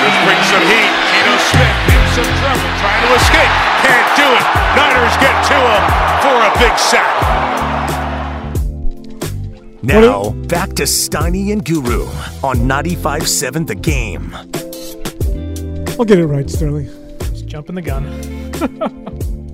[0.00, 0.92] This brings some heat.
[1.10, 3.52] Geno Smith in some trouble, trying to escape.
[3.82, 4.44] Can't do it.
[4.76, 5.82] Niners get to him
[6.20, 7.59] for a big sack.
[9.82, 12.02] Now, back to Steiny and Guru
[12.42, 14.34] on 95.7 The Game.
[15.98, 16.90] I'll get it right, Sterling.
[17.20, 18.04] Just jumping the gun.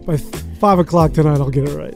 [0.05, 1.95] By 5 o'clock tonight, I'll get it right.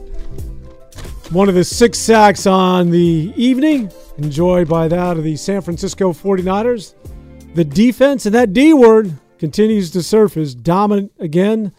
[1.31, 6.11] One of the six sacks on the evening, enjoyed by that of the San Francisco
[6.11, 6.93] 49ers.
[7.55, 11.73] The defense and that D word continues to surface, dominant again.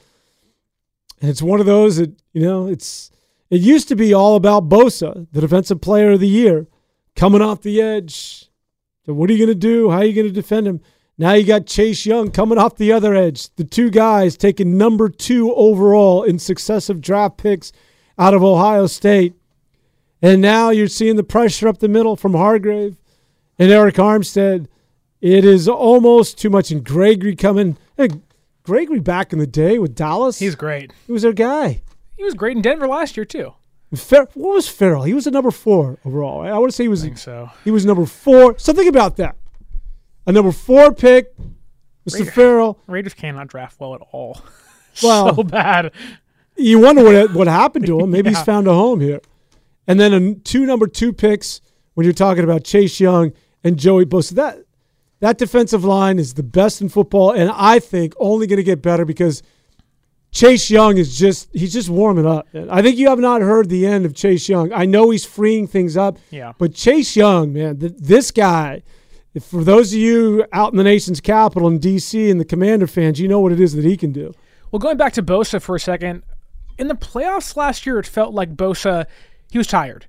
[1.21, 3.11] And it's one of those that, you know, it's
[3.53, 6.69] it used to be all about Bosa, the defensive player of the year,
[7.15, 8.49] coming off the edge.
[9.05, 9.91] So what are you going to do?
[9.91, 10.81] How are you going to defend him?
[11.19, 13.55] Now you got Chase Young coming off the other edge.
[13.57, 17.73] The two guys taking number two overall in successive draft picks
[18.19, 19.35] out of Ohio State.
[20.23, 22.97] And now you're seeing the pressure up the middle from Hargrave
[23.59, 24.67] and Eric Armstead.
[25.21, 26.71] It is almost too much.
[26.71, 27.77] And Gregory coming.
[27.99, 28.09] Hey,
[28.63, 30.39] Gregory back in the day with Dallas.
[30.39, 30.91] He's great.
[31.07, 31.83] He was their guy.
[32.23, 33.53] He was great in Denver last year too.
[33.97, 35.03] Fer- what was Ferrell?
[35.03, 36.43] He was a number four overall.
[36.43, 37.05] I want to say he was.
[37.21, 37.51] So.
[37.65, 38.57] He was number four.
[38.61, 39.35] So think about that.
[40.25, 41.37] A number four pick,
[42.09, 42.21] Mr.
[42.21, 42.79] Raider- Ferrell.
[42.87, 44.41] Raiders cannot draft well at all.
[45.03, 45.91] Well, so bad.
[46.55, 48.11] You wonder what what happened to him.
[48.13, 49.21] Maybe he's found a home here.
[49.89, 51.61] And then a, two number two picks
[51.95, 53.33] when you're talking about Chase Young
[53.65, 54.33] and Joey Bosa.
[54.37, 54.59] That
[55.19, 58.81] that defensive line is the best in football, and I think only going to get
[58.81, 59.43] better because
[60.33, 62.49] Chase Young is just he's just warming up.
[62.71, 64.73] I think you have not heard the end of Chase Young.
[64.73, 66.19] I know he's freeing things up.
[66.31, 66.53] Yeah.
[66.59, 68.83] But Chase Young, man, th- this guy.
[69.35, 72.31] If for those of you out in the nation's capital in D.C.
[72.31, 74.35] and the Commander fans, you know what it is that he can do.
[74.71, 76.23] Well, going back to Bosa for a second,
[76.79, 79.07] in the playoffs last year, it felt like Bosa,
[79.51, 80.07] he was tired.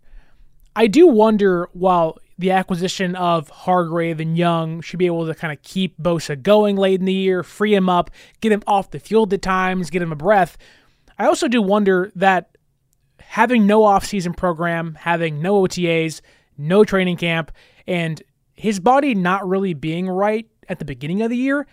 [0.75, 5.54] I do wonder, while the acquisition of Hargrave and Young should be able to kind
[5.54, 9.00] of keep Bosa going late in the year, free him up, get him off the
[9.00, 10.58] field at times, get him a breath.
[11.17, 12.58] I also do wonder that
[13.19, 16.22] having no offseason program, having no OTAs,
[16.58, 17.52] no training camp,
[17.88, 18.22] and
[18.56, 21.67] his body not really being right at the beginning of the year,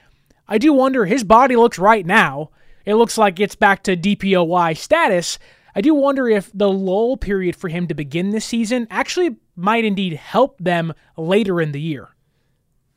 [0.48, 2.50] I do wonder his body looks right now.
[2.84, 5.38] It looks like it's back to DPOY status.
[5.74, 9.84] I do wonder if the lull period for him to begin this season actually might
[9.84, 12.08] indeed help them later in the year.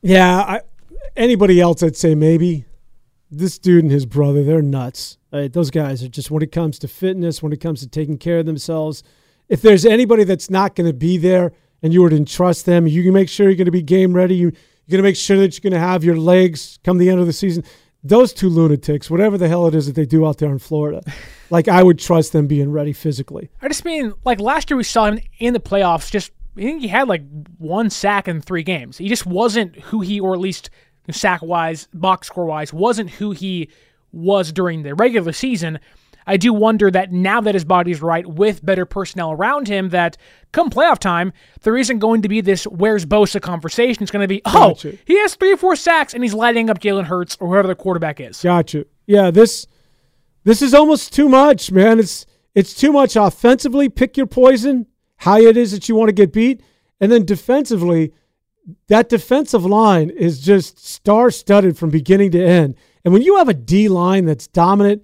[0.02, 0.60] Yeah, I,
[1.16, 2.64] anybody else, I'd say maybe.
[3.30, 5.18] This dude and his brother, they're nuts.
[5.32, 5.52] Right?
[5.52, 8.38] Those guys are just, when it comes to fitness, when it comes to taking care
[8.38, 9.02] of themselves,
[9.48, 12.86] if there's anybody that's not going to be there and you were to entrust them,
[12.86, 14.36] you can make sure you're going to be game ready.
[14.36, 14.52] You,
[14.86, 17.20] you're going to make sure that you're going to have your legs come the end
[17.20, 17.64] of the season.
[18.02, 21.02] Those two lunatics, whatever the hell it is that they do out there in Florida,
[21.50, 23.50] like I would trust them being ready physically.
[23.62, 26.10] I just mean, like last year we saw him in the playoffs.
[26.10, 27.22] Just I think he had like
[27.58, 28.98] one sack in three games.
[28.98, 30.70] He just wasn't who he, or at least
[31.10, 33.68] sack wise, box score wise, wasn't who he
[34.12, 35.80] was during the regular season.
[36.26, 40.16] I do wonder that now that his body's right with better personnel around him, that
[40.52, 44.02] come playoff time, there isn't going to be this where's Bosa conversation.
[44.02, 44.96] It's going to be, oh, Gotcha.
[45.04, 47.74] he has three or four sacks and he's lighting up Jalen Hurts or whoever the
[47.74, 48.40] quarterback is.
[48.40, 48.86] Gotcha.
[49.06, 49.66] Yeah, this
[50.44, 51.98] this is almost too much, man.
[51.98, 53.88] It's it's too much offensively.
[53.90, 54.86] Pick your poison.
[55.24, 56.62] How it is that you want to get beat,
[57.00, 58.12] and then defensively,
[58.88, 62.74] that defensive line is just star studded from beginning to end.
[63.06, 65.02] And when you have a D line that's dominant,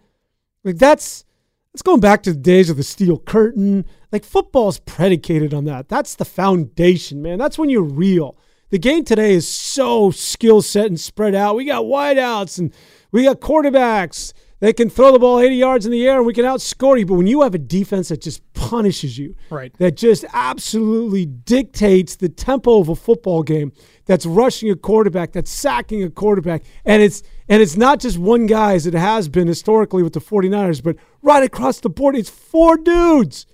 [0.62, 1.24] like that's
[1.72, 3.86] that's going back to the days of the steel curtain.
[4.12, 5.88] Like football's predicated on that.
[5.88, 7.38] That's the foundation, man.
[7.38, 8.36] That's when you're real.
[8.68, 11.56] The game today is so skill set and spread out.
[11.56, 12.74] We got wideouts and
[13.10, 14.34] we got quarterbacks.
[14.60, 17.06] They can throw the ball 80 yards in the air and we can outscore you.
[17.06, 19.72] But when you have a defense that just punishes you, Right.
[19.78, 23.72] that just absolutely dictates the tempo of a football game,
[24.04, 28.46] that's rushing a quarterback, that's sacking a quarterback, and it's and it's not just one
[28.46, 32.30] guy as it has been historically with the 49ers, but right across the board, it's
[32.30, 33.46] four dudes.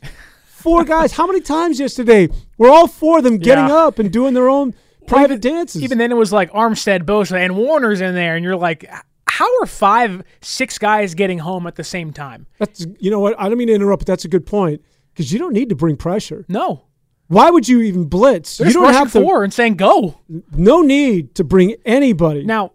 [0.47, 1.13] Four guys.
[1.13, 3.87] How many times yesterday were all four of them getting Yeah.
[3.87, 4.75] up and doing their own
[5.07, 5.83] private dances?
[5.83, 8.85] Even then, it was like Armstead, Bosa, and Warner's in there, and you're like,
[9.39, 12.47] how are five, six guys getting home at the same time?
[12.59, 15.33] That's you know what I don't mean to interrupt, but that's a good point because
[15.33, 16.45] you don't need to bring pressure.
[16.49, 16.85] No,
[17.29, 18.57] Why would you even blitz?
[18.59, 19.21] they're you don't have to.
[19.21, 20.21] four and saying go.
[20.53, 22.45] No need to bring anybody.
[22.45, 22.73] Now,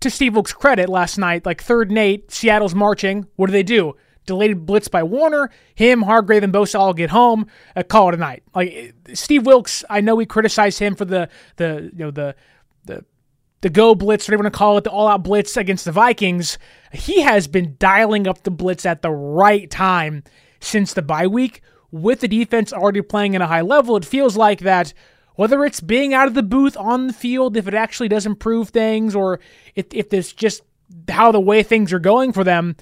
[0.00, 3.26] to Steve Wilks' credit, last night, like third and eight, Seattle's marching.
[3.36, 3.94] What do they do?
[4.26, 5.50] Delayed blitz by Warner.
[5.74, 7.46] Him, Hargrave, and Bosa all get home.
[7.76, 8.42] Uh, call it a night.
[8.54, 12.34] Like Steve Wilks, I know we criticize him for the the you know the
[12.84, 13.04] the
[13.60, 15.92] the go blitz, whatever you want to call it, the all out blitz against the
[15.92, 16.58] Vikings.
[16.92, 20.24] He has been dialing up the blitz at the right time
[20.60, 21.62] since the bye week.
[21.90, 24.92] With the defense already playing at a high level, it feels like that
[25.36, 28.70] whether it's being out of the booth on the field, if it actually does improve
[28.70, 29.38] things, or
[29.74, 30.62] if, if it's just
[31.08, 32.74] how the way things are going for them,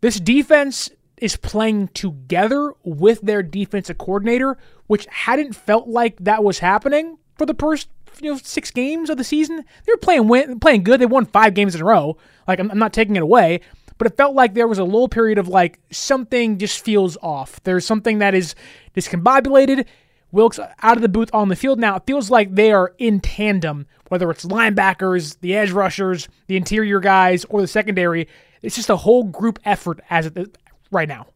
[0.00, 6.58] this defense is playing together with their defensive coordinator, which hadn't felt like that was
[6.58, 7.88] happening for the first
[8.20, 9.56] you know six games of the season.
[9.56, 11.00] They were playing win, playing good.
[11.00, 12.16] They won five games in a row.
[12.46, 13.60] Like I'm, I'm not taking it away,
[13.98, 17.62] but it felt like there was a little period of like something just feels off.
[17.64, 18.54] There's something that is
[18.94, 19.86] discombobulated.
[20.32, 21.96] Wilks out of the booth on the field now.
[21.96, 27.00] It feels like they are in tandem, whether it's linebackers, the edge rushers, the interior
[27.00, 28.28] guys, or the secondary.
[28.62, 30.56] It's just a whole group effort as it
[30.92, 31.26] right now.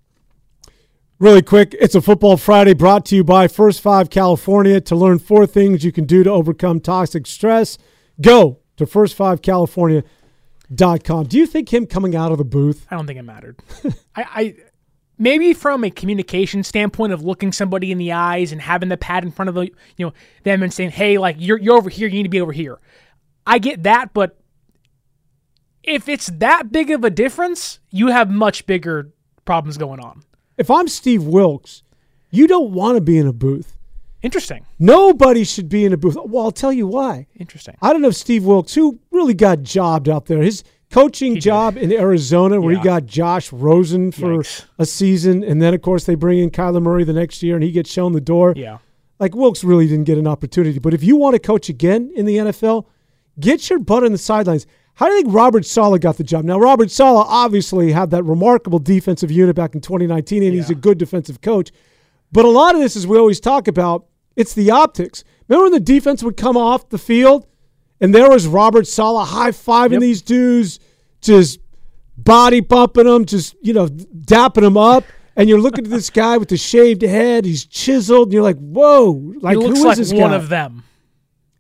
[1.20, 4.81] Really quick, it's a Football Friday brought to you by First Five California.
[4.81, 7.79] To learn four things you can do to overcome toxic stress,
[8.20, 11.27] go to first5california.com.
[11.27, 12.85] Do you think him coming out of the booth?
[12.90, 13.61] I don't think it mattered.
[14.16, 14.57] I, I
[15.16, 19.22] maybe from a communication standpoint of looking somebody in the eyes and having the pad
[19.22, 22.09] in front of the, you know them and saying, "Hey, like you're you're over here,
[22.09, 22.81] you need to be over here."
[23.46, 24.37] I get that, but
[25.85, 29.12] if it's that big of a difference, you have much bigger
[29.44, 30.24] problems going on.
[30.57, 31.83] If I'm Steve Wilks,
[32.31, 33.77] you don't want to be in a booth.
[34.23, 34.64] Interesting.
[34.79, 36.17] Nobody should be in a booth.
[36.25, 37.27] Well, I'll tell you why.
[37.38, 37.77] Interesting.
[37.83, 41.77] I don't know if Steve Wilks, who really got jobbed out there, his coaching job
[41.77, 42.79] in Arizona, where Yeah.
[42.79, 44.64] he got Josh Rosen for Yikes.
[44.79, 47.64] a season, and then of course they bring in Kyler Murray the next year, and
[47.64, 48.55] he gets shown the door.
[48.57, 48.79] Yeah.
[49.19, 50.79] Like Wilkes really didn't get an opportunity.
[50.79, 52.87] But if you want to coach again in the NFL,
[53.38, 54.67] get your butt on the sidelines.
[54.96, 56.44] How do you think Robert Saleh got the job?
[56.44, 60.74] Now, Robert Saleh obviously had that remarkable defensive unit back in 2019, and he's a
[60.74, 61.72] good defensive coach.
[62.30, 65.24] But a lot of this, as we always talk about, it's the optics.
[65.48, 67.46] Remember when the defense would come off the field
[68.00, 70.80] and there was Robert Saleh high fiving these dudes,
[71.20, 71.61] just
[72.16, 75.04] body bumping them, just, you know, dapping them up.
[75.37, 78.59] And you're looking at this guy with the shaved head, he's chiseled, and you're like,
[78.59, 80.37] whoa, like who is like this one guy?
[80.37, 80.85] of them.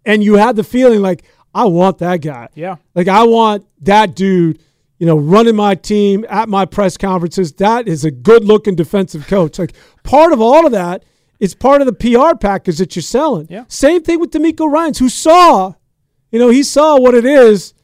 [0.04, 2.48] and you had the feeling like I want that guy.
[2.54, 2.76] Yeah.
[2.94, 4.60] Like I want that dude,
[4.98, 7.52] you know, running my team at my press conferences.
[7.54, 9.58] That is a good looking defensive coach.
[9.58, 11.04] Like part of all of that
[11.40, 13.46] is part of the PR package that you're selling.
[13.50, 13.64] Yeah.
[13.68, 15.74] Same thing with DeMeco Ryans, who saw,
[16.30, 17.74] you know, he saw what it is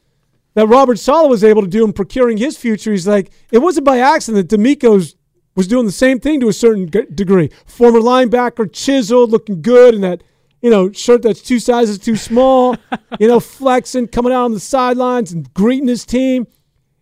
[0.53, 2.91] that Robert Saleh was able to do in procuring his future.
[2.91, 5.15] He's like, it wasn't by accident that DeMeco's
[5.55, 7.49] was doing the same thing to a certain degree.
[7.65, 10.23] Former linebacker, chiseled, looking good, and that
[10.61, 12.75] you know shirt that's two sizes too small.
[13.19, 16.47] you know, flexing, coming out on the sidelines and greeting his team,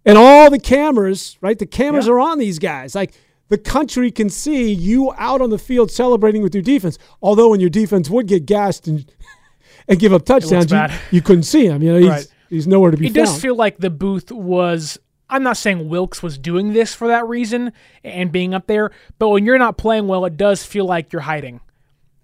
[0.06, 1.38] and all the cameras.
[1.42, 2.14] Right, the cameras Yeah.
[2.14, 2.96] are on these guys.
[2.96, 3.14] Like
[3.50, 6.98] the country can see you out on the field celebrating with your defense.
[7.22, 9.12] Although when your defense would get gassed and
[9.88, 10.80] and give up touchdowns, you,
[11.12, 11.82] you couldn't see him.
[11.82, 12.28] You know, he's Right.
[12.50, 13.18] he's nowhere to be it found.
[13.18, 14.98] It does feel like the booth was
[15.32, 17.72] I'm not saying Wilks was doing this for that reason
[18.04, 18.90] and being up there,
[19.20, 21.60] but when you're not playing well, it does feel like you're hiding.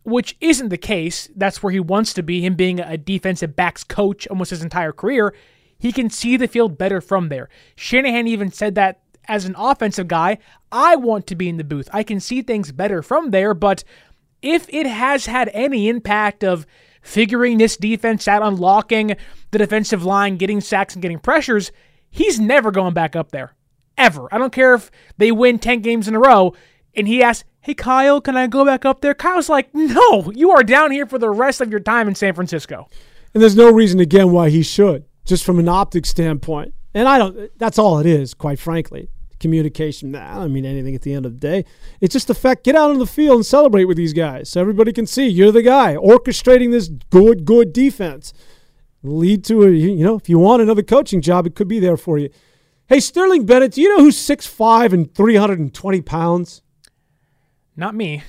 [0.06, 1.30] Which isn't the case.
[1.36, 4.94] That's where he wants to be, him being a defensive backs coach almost his entire
[4.94, 5.34] career.
[5.78, 7.50] He can see the field better from there.
[7.76, 10.38] Shanahan even said that as an offensive guy,
[10.72, 11.90] I want to be in the booth.
[11.92, 13.84] I can see things better from there, but
[14.42, 16.68] if it has had any impact of
[17.02, 19.16] figuring this defense out, unlocking
[19.52, 21.72] the defensive line, getting sacks and getting pressures,
[22.10, 23.54] he's never going back up there.
[23.98, 24.28] Ever.
[24.32, 26.54] I don't care if they win 10 games in a row
[26.94, 29.16] and he asks, Hey, Kyle, can I go back up there?
[29.16, 32.36] Kyle's like, No, you are down here for the rest of your time in San
[32.36, 32.88] Francisco.
[33.34, 36.76] And there's no reason again why he should, just from an optic standpoint.
[36.94, 37.50] And I don't.
[37.58, 39.10] That's all it is, quite frankly.
[39.40, 40.12] Communication.
[40.12, 41.66] Nah, I don't mean anything at the end of the day.
[42.02, 42.66] It's just the fact.
[42.66, 45.52] Get out on the field and celebrate with these guys, so everybody can see you're
[45.52, 48.32] the guy orchestrating this good, good defense.
[49.02, 51.98] Lead to a, you know, if you want another coaching job, it could be there
[51.98, 52.30] for you.
[52.86, 56.62] Hey, Sterling Bennett, do you know who's 6'5 and 320 pounds?
[57.76, 58.24] Not me.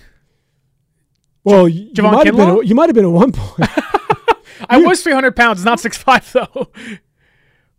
[1.45, 2.67] Well, you, you might have been.
[2.67, 3.71] You might have been at one point.
[4.69, 6.69] I was 300 pounds, not 6'5, though.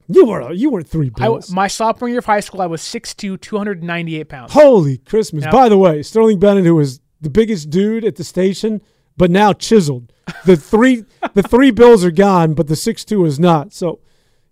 [0.08, 0.52] you were.
[0.54, 1.52] You were three I, bills.
[1.52, 4.54] my sophomore year of high school, I was 6'2, 298 pounds.
[4.54, 5.44] Holy Christmas!
[5.44, 5.52] Yep.
[5.52, 8.82] By the way, Sterling Bennett, who was the biggest dude at the station,
[9.18, 10.14] but now chiseled.
[10.46, 11.04] The three,
[11.34, 13.74] the three bills are gone, but the six two is not.
[13.74, 14.00] So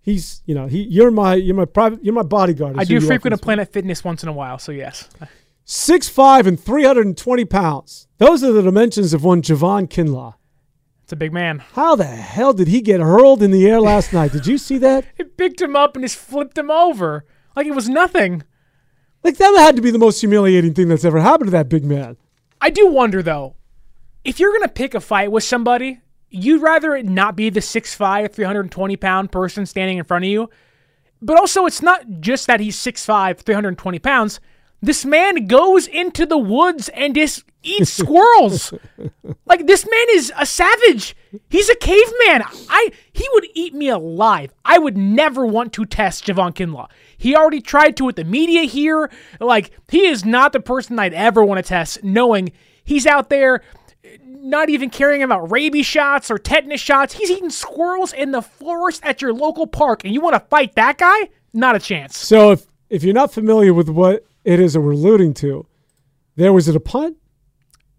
[0.02, 0.82] he's, you know, he.
[0.82, 2.76] You're my, you're my private, you're my bodyguard.
[2.78, 5.08] I do frequent a Planet Fitness once in a while, so yes.
[5.68, 8.06] Six five and three hundred and twenty pounds.
[8.18, 10.34] Those are the dimensions of one Javon Kinlaw.
[11.02, 11.58] It's a big man.
[11.58, 14.30] How the hell did he get hurled in the air last night?
[14.30, 15.04] Did you see that?
[15.18, 17.24] It picked him up and just flipped him over
[17.56, 18.44] like it was nothing.
[19.24, 21.84] Like that had to be the most humiliating thing that's ever happened to that big
[21.84, 22.16] man.
[22.60, 23.56] I do wonder though,
[24.22, 26.00] if you're gonna pick a fight with somebody,
[26.30, 30.48] you'd rather it not be the 6'5", 320 pound person standing in front of you.
[31.20, 34.38] But also, it's not just that he's 6'5", 320 pounds.
[34.82, 38.72] This man goes into the woods and just eats squirrels.
[39.46, 41.16] like this man is a savage.
[41.50, 42.42] He's a caveman.
[42.68, 44.52] I he would eat me alive.
[44.64, 46.88] I would never want to test Javon Kinlaw.
[47.16, 49.10] He already tried to with the media here.
[49.40, 52.52] Like he is not the person I'd ever want to test, knowing
[52.84, 53.62] he's out there
[54.04, 57.14] eh, not even caring about rabies shots or tetanus shots.
[57.14, 60.74] He's eating squirrels in the forest at your local park, and you want to fight
[60.74, 61.30] that guy?
[61.52, 62.16] Not a chance.
[62.18, 65.66] So if if you're not familiar with what it is that we're alluding to,
[66.36, 67.16] there was it a punt?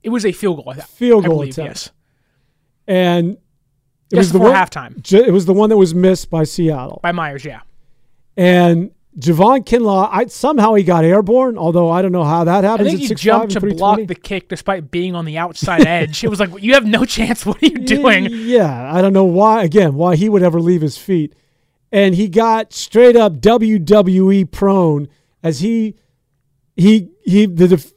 [0.04, 0.70] It was a field goal.
[0.70, 0.90] I thought.
[0.90, 1.70] Field I goal believe, attempt.
[1.76, 1.92] Yes.
[2.88, 3.38] and
[4.12, 5.02] it was the one, halftime.
[5.02, 7.00] ju- It was the one that was missed by Seattle.
[7.04, 7.60] By Myers, yeah.
[8.38, 12.68] And Javon Kinlaw, I, somehow he got airborne, although I don't know how that I
[12.70, 12.90] happens.
[12.90, 16.24] think he 6'5" jumped to block the kick despite being on the outside edge.
[16.24, 17.46] It was like, you have no chance.
[17.46, 18.28] What are you doing?
[18.32, 19.64] Yeah, I don't know why.
[19.64, 21.34] Again, why he would ever leave his feet,
[21.92, 25.08] and he got straight up WWE prone
[25.44, 25.96] as he
[26.78, 27.94] he he the def-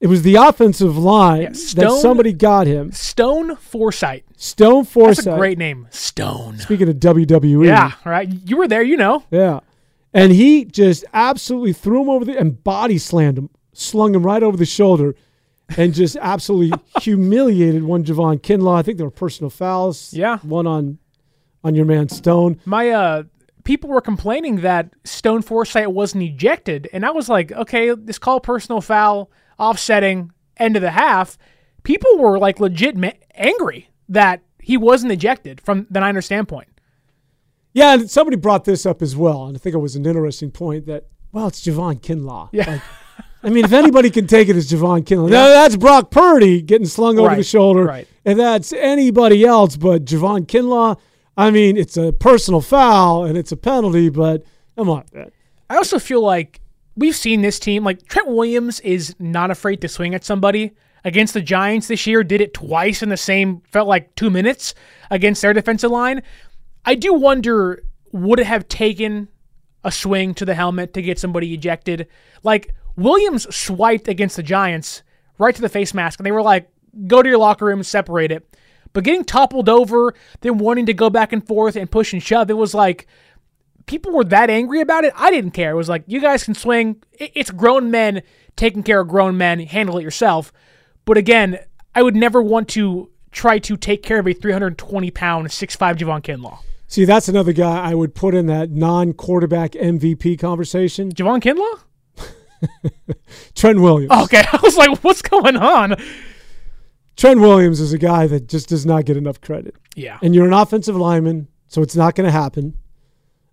[0.00, 2.92] it was the offensive line that Stone- somebody got him.
[2.92, 4.22] Stone Forsythe.
[4.36, 5.24] Stone Forsythe.
[5.24, 5.86] That's a great name.
[5.90, 6.58] Stone.
[6.58, 8.28] Speaking of WWE, Yeah, right.
[8.46, 9.24] You were there, you know.
[9.30, 9.60] Yeah.
[10.12, 14.42] And he just absolutely threw him over the and body slammed him, slung him right
[14.42, 15.14] over the shoulder,
[15.76, 18.76] and just absolutely humiliated one Javon Kinlaw.
[18.76, 20.12] I think there were personal fouls.
[20.12, 20.38] Yeah.
[20.38, 20.98] One on
[21.64, 22.60] on your man Stone.
[22.66, 23.22] My uh
[23.64, 28.40] people were complaining that Stone Forsythe wasn't ejected, and I was like, okay, this call
[28.40, 31.36] personal foul, offsetting, end of the half.
[31.82, 36.68] People were like legit ma- angry that he wasn't ejected from the Niners standpoint.
[37.72, 40.50] Yeah, and somebody brought this up as well, and I think it was an interesting
[40.50, 42.48] point that well, it's Javon Kinlaw.
[42.52, 42.70] Yeah.
[42.70, 42.82] Like,
[43.42, 45.28] I mean, if anybody can take it, it's Javon Kinlaw.
[45.28, 47.84] Now, that's Brock Purdy getting slung over the shoulder.
[47.84, 48.08] right.
[48.24, 50.98] And that's anybody else but Javon Kinlaw.
[51.36, 54.44] I mean, it's a personal foul and it's a penalty, but
[54.76, 55.04] come on.
[55.68, 56.60] I also feel like
[56.96, 60.72] we've seen this team, like Trent Williams is not afraid to swing at somebody.
[61.06, 64.74] Against the Giants this year, did it twice in the same, felt like two minutes
[65.10, 66.22] against their defensive line.
[66.86, 67.82] I do wonder,
[68.12, 69.28] would it have taken
[69.82, 72.06] a swing to the helmet to get somebody ejected?
[72.42, 75.02] Like, Williams swiped against the Giants
[75.36, 76.70] right to the face mask, and they were like,
[77.06, 78.53] go to your locker room separate it.
[78.94, 82.48] But getting toppled over, then wanting to go back and forth and push and shove,
[82.48, 83.06] it was like,
[83.86, 85.12] people were that angry about it.
[85.16, 85.72] I didn't care.
[85.72, 87.02] It was like, you guys can swing.
[87.12, 88.22] It's grown men
[88.56, 89.60] taking care of grown men.
[89.60, 90.52] Handle it yourself.
[91.04, 91.58] But again,
[91.94, 96.22] I would never want to try to take care of a 320 pound, 6'5 Javon
[96.22, 96.58] Kinlaw.
[96.86, 101.10] See, that's another guy I would put in that non quarterback MVP conversation.
[101.10, 101.80] Javon Kinlaw?
[103.56, 104.12] Trent Williams.
[104.12, 105.96] Okay, I was like, what's going on?
[107.16, 109.76] Trent Williams is a guy that just does not get enough credit.
[109.94, 110.18] Yeah.
[110.22, 112.74] And you're an offensive lineman, so it's not going to happen.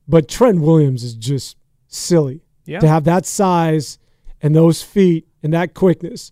[0.07, 1.57] But Trent Williams is just
[1.87, 2.79] silly Yeah.
[2.79, 3.99] to have that size
[4.41, 6.31] and those feet and that quickness.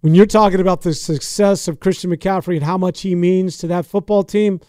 [0.00, 3.66] When you're talking about the success of Christian McCaffrey and how much he means to
[3.68, 4.60] that football team,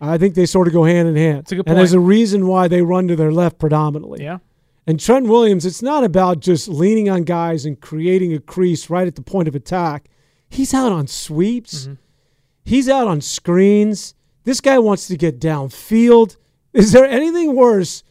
[0.00, 1.50] I think they sort of go hand in hand.
[1.50, 4.22] a good And there's a reason why they run to their left predominantly.
[4.22, 4.38] Yeah.
[4.86, 9.06] And Trent Williams, it's not about just leaning on guys and creating a crease right
[9.06, 10.08] at the point of attack.
[10.48, 11.84] He's out on sweeps.
[11.84, 11.94] Mm-hmm.
[12.64, 14.14] He's out on screens.
[14.44, 16.36] This guy wants to get downfield.
[16.72, 18.02] Is there anything worse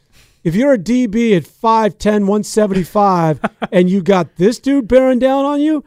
[0.43, 3.39] if you're a DB at 5'10, 175,
[3.71, 5.83] and you got this dude bearing down on you?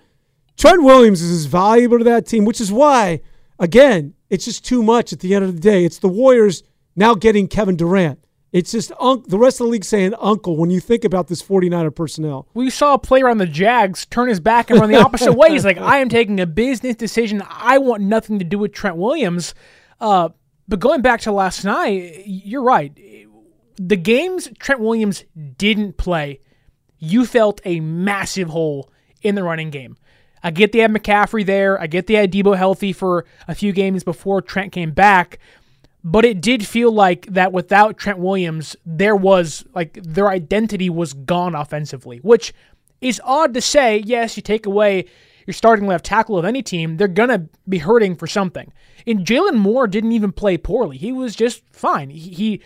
[0.56, 3.20] Trent Williams is as valuable to that team, which is why,
[3.58, 5.84] again, it's just too much at the end of the day.
[5.84, 6.62] It's the Warriors
[6.94, 8.18] now getting Kevin Durant.
[8.52, 11.42] It's just un- the rest of the league saying uncle when you think about this
[11.42, 12.48] 49er personnel.
[12.52, 15.50] We saw a player on the Jags turn his back and run the opposite way.
[15.50, 17.44] He's like, I am taking a business decision.
[17.48, 19.54] I want nothing to do with Trent Williams.
[20.00, 20.30] Uh,
[20.66, 22.92] but going back to last night, you're right.
[23.76, 25.24] The games Trent Williams
[25.56, 26.40] didn't play,
[26.98, 28.90] you felt a massive hole
[29.22, 29.96] in the running game.
[30.42, 31.80] I get they had McCaffrey there.
[31.80, 35.38] I get they had Debo healthy for a few games before Trent came back.
[36.02, 41.12] But it did feel like that without Trent Williams, there was like their identity was
[41.12, 42.54] gone offensively, which
[43.00, 43.98] is odd to say.
[43.98, 45.06] Yes, you take away
[45.46, 48.72] your starting left tackle of any team, they're going to be hurting for something.
[49.06, 50.96] And Jaylon Moore didn't even play poorly.
[50.96, 52.10] He was just fine.
[52.10, 52.62] He, he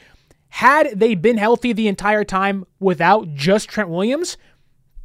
[0.51, 4.37] had they been healthy the entire time without just Trent Williams,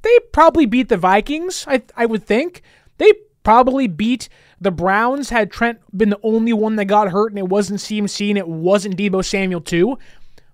[0.01, 2.61] they probably beat the Vikings, I, I would think.
[2.97, 3.13] They
[3.43, 4.30] probably beat
[4.62, 8.30] the Browns had Trent been the only one that got hurt and it wasn't CMC
[8.30, 9.97] and it wasn't Debo Samuel too.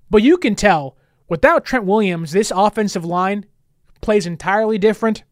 [0.09, 0.97] But you can tell
[1.27, 3.45] without Trent Williams, this offensive line
[4.01, 5.23] plays entirely different.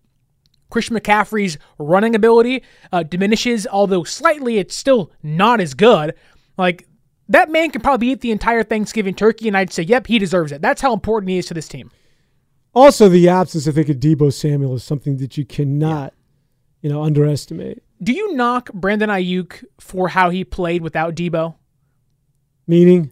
[0.70, 6.16] Christian McCaffrey's running ability uh, diminishes, although slightly, it's still not as good.
[6.58, 6.88] Like,
[7.30, 10.52] that man could probably eat the entire Thanksgiving turkey, and I'd say, yep, he deserves
[10.52, 10.62] it.
[10.62, 11.92] That's how important he is to this team.
[12.74, 16.14] Also, the absence, I think, of Debo Samuel is something that you cannot,
[16.82, 17.84] you know, underestimate.
[18.04, 21.56] Do you knock Brandon Aiyuk for how he played without Debo?
[22.68, 23.12] Meaning,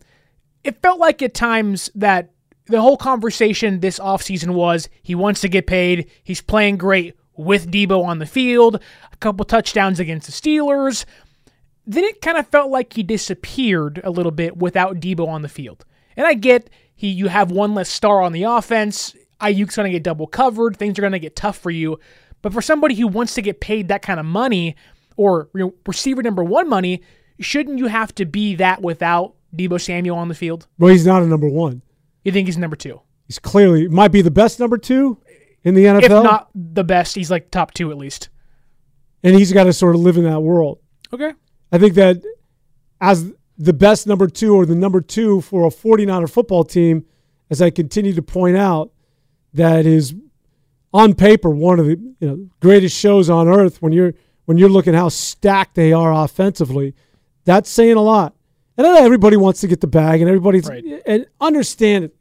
[0.64, 2.32] It felt like at times that
[2.66, 7.72] the whole conversation this offseason was he wants to get paid, he's playing great with
[7.72, 8.82] Debo on the field,
[9.12, 11.06] a couple touchdowns against the Steelers.
[11.86, 15.50] Then it kind of felt like he disappeared a little bit without Debo on the
[15.50, 15.86] field.
[16.16, 19.16] And I get he you have one less star on the offense.
[19.40, 20.78] Aiyuk's going to get double covered.
[20.78, 22.00] Things are going to get tough for you.
[22.42, 24.76] But for somebody who wants to get paid that kind of money
[25.18, 27.02] or you know, receiver number one money,
[27.40, 30.68] shouldn't you have to be that without Debo Samuel on the field?
[30.80, 31.82] well, he's not a number one.
[32.24, 33.02] You think he's number two?
[33.28, 35.18] He's clearly might be the best number two
[35.64, 38.30] in the NFL, If not the best, he's like top two at least.
[39.24, 40.80] and he's got to sort of live in that world.
[41.14, 41.34] Okay.
[41.72, 42.22] I think that
[43.00, 47.06] as the best number two or the number two for a 49er football team,
[47.50, 48.92] as I continue to point out,
[49.54, 50.16] that is
[50.94, 54.14] on paper one of the you know greatest shows on earth when you're
[54.46, 56.94] when you're looking how stacked they are offensively.
[57.46, 58.36] That's saying a lot.
[58.78, 60.68] And I everybody wants to get the bag and everybody's
[61.06, 62.16] and understand it.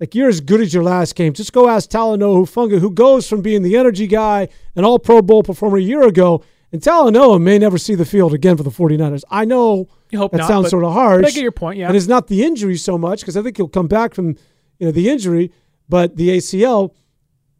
[0.00, 1.32] Like you're as good as your last game.
[1.32, 5.20] Just go ask Talanoa Hufanga, who goes from being the energy guy, an all pro
[5.22, 8.70] bowl performer a year ago, and Talanoa may never see the field again for the
[8.70, 9.24] 49ers.
[9.28, 11.22] I know that not, sounds but- sort of harsh.
[11.22, 11.88] but I get your point, yeah.
[11.88, 14.36] And it's not the injury so much because I think he'll come back from
[14.78, 15.52] you know the injury,
[15.88, 16.92] but the ACL.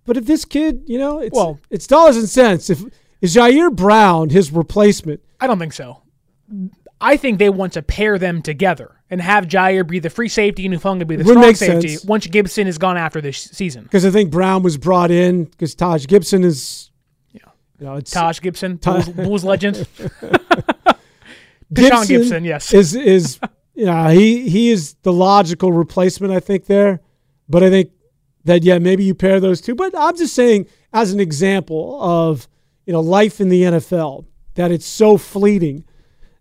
[0.09, 2.71] But if this kid, you know, it's Well- it's dollars and cents.
[2.71, 2.83] If
[3.21, 5.21] is Ji'Ayir Brown his replacement?
[5.39, 5.99] I don't think so.
[7.01, 10.65] I think they want to pair them together and have Ji'Ayir be the free safety
[10.65, 12.05] and Hufanga be the Would strong safety sense.
[12.07, 13.83] once Gipson is gone after this season.
[13.85, 16.91] Because I think Brown was brought in because Taj Gibson is,
[17.33, 17.41] you
[17.81, 19.77] know, it's Taj Gibson, Ta- Bulls, Bulls legend.
[21.73, 22.73] Tashaun Gipson, yes.
[22.73, 23.39] is is
[23.75, 27.01] yeah he he is the logical replacement I think there,
[27.49, 27.91] but I think
[28.45, 29.75] that yeah maybe you pair those two.
[29.75, 32.49] But I'm just saying as an example of
[32.87, 35.85] you know life in the NFL that it's so fleeting.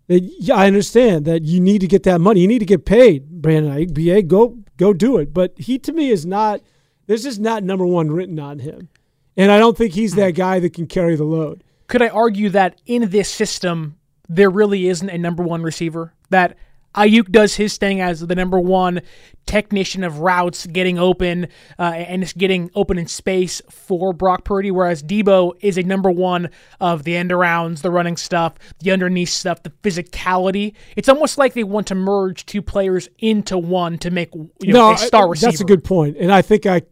[0.08, 2.40] That yeah, I understand that you need to get that money.
[2.40, 3.94] You need to get paid, Brandon Aiyuk.
[3.94, 5.34] BA, go go do it.
[5.34, 6.60] But he to me is not.
[7.06, 8.88] There's just not number one written on him,
[9.36, 10.36] and I don't think he's that hmm.
[10.36, 11.64] guy that can carry the load.
[11.86, 13.96] Could I argue that in this system,
[14.28, 16.12] there really isn't a number one receiver?
[16.30, 16.56] That
[16.94, 19.02] Aiyuk does his thing as the number one
[19.46, 24.70] technician of routes, getting open uh, and just getting open in space for Brock Purdy,
[24.70, 29.30] whereas Debo is a number one of the end arounds, the running stuff, the underneath
[29.30, 30.74] stuff, the physicality.
[30.96, 34.90] It's almost like they want to merge two players into one to make you know,
[34.90, 35.50] no, a star I- receiver.
[35.52, 36.82] That's a good point, and I think I,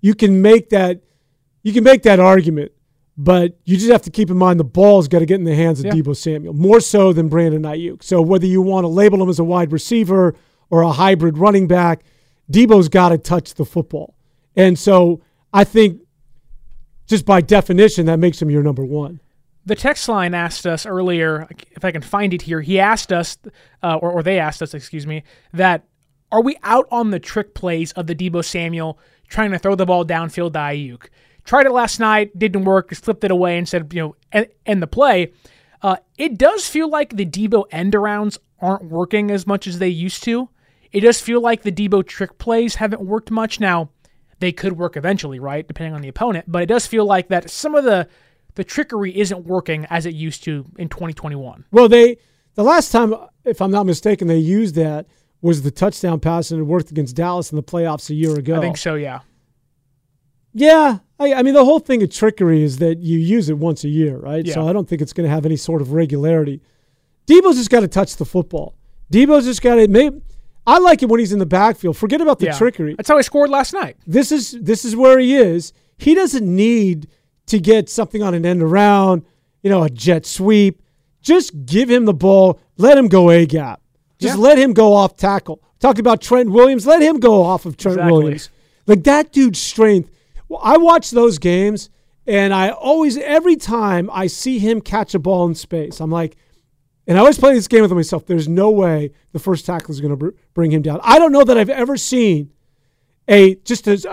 [0.00, 1.00] you can make that
[1.62, 2.72] you can make that argument,
[3.22, 5.54] but you just have to keep in mind the ball's got to get in the
[5.54, 5.92] hands of Yeah.
[5.92, 8.02] Debo Samuel more so than Brandon Aiyuk.
[8.02, 10.34] So whether you want to label him as a wide receiver
[10.70, 12.02] or a hybrid running back,
[12.50, 14.16] Debo's got to touch the football.
[14.56, 16.00] And so I think
[17.06, 19.20] just by definition, that makes him your number one.
[19.64, 23.38] The text line asked us earlier, if I can find it here, he asked us,
[23.84, 25.84] uh, or, or they asked us, excuse me, that
[26.32, 28.98] are we out on the trick plays of the Debo Samuel
[29.28, 31.06] trying to throw the ball downfield to Aiyuk?
[31.44, 34.48] Tried it last night, didn't work, just flipped it away and said, you know, end,
[34.64, 35.32] end the play.
[35.82, 39.88] Uh, it does feel like the Debo end arounds aren't working as much as they
[39.88, 40.48] used to.
[40.92, 43.58] It does feel like the Debo trick plays haven't worked much.
[43.58, 43.90] Now,
[44.38, 45.66] they could work eventually, right?
[45.66, 46.44] Depending on the opponent.
[46.48, 48.08] But it does feel like that some of the
[48.54, 51.64] the trickery isn't working as it used to in 2021.
[51.70, 52.18] Well, they
[52.54, 53.14] the last time,
[53.44, 55.06] if I'm not mistaken, they used that
[55.40, 58.56] was the touchdown pass and it worked against Dallas in the playoffs a year ago.
[58.56, 59.20] I think so, yeah.
[60.52, 63.84] Yeah, I, I mean the whole thing of trickery is that you use it once
[63.84, 64.44] a year, right?
[64.44, 64.54] Yeah.
[64.54, 66.60] So I don't think it's going to have any sort of regularity.
[67.26, 68.74] Debo's just got to touch the football.
[69.12, 69.88] Debo's just got to.
[69.88, 70.20] Maybe
[70.66, 71.96] I like it when he's in the backfield.
[71.96, 72.58] Forget about the Yeah.
[72.58, 72.94] trickery.
[72.96, 73.96] That's how he scored last night.
[74.06, 75.72] This is this is where he is.
[75.98, 77.08] He doesn't need
[77.46, 79.24] to get something on an end around,
[79.62, 80.82] you know, a jet sweep.
[81.20, 82.58] Just give him the ball.
[82.76, 83.80] Let him go a gap.
[84.18, 84.42] Just Yeah.
[84.42, 85.60] let him go off tackle.
[85.78, 86.86] Talk about Trent Williams.
[86.86, 88.12] Let him go off of Trent Exactly.
[88.12, 88.50] Williams.
[88.86, 90.10] Like that dude's strength.
[90.52, 91.88] Well, I watch those games,
[92.26, 96.36] and I always, every time I see him catch a ball in space, I'm like,
[97.06, 98.26] and I always play this game with myself.
[98.26, 101.00] There's no way the first tackle is going to br- bring him down.
[101.02, 102.52] I don't know that I've ever seen
[103.28, 104.04] a just as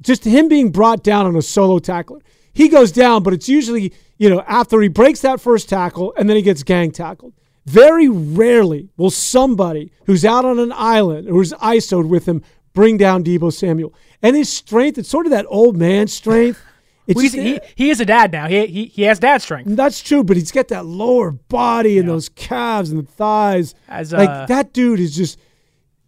[0.00, 2.20] just him being brought down on a solo tackler.
[2.52, 6.28] He goes down, but it's usually you know after he breaks that first tackle and
[6.28, 7.34] then he gets gang tackled.
[7.66, 12.96] Very rarely will somebody who's out on an island or who's ISO'd with him bring
[12.96, 13.92] down Debo Samuel.
[14.22, 16.62] And his strength, it's sort of that old man strength.
[17.12, 18.46] Well, he, he is a dad now.
[18.46, 19.74] He, he, he has dad strength.
[19.74, 23.74] that's true, but he's got that lower body and those calves and the thighs.
[23.88, 25.36] As, like uh, that dude is just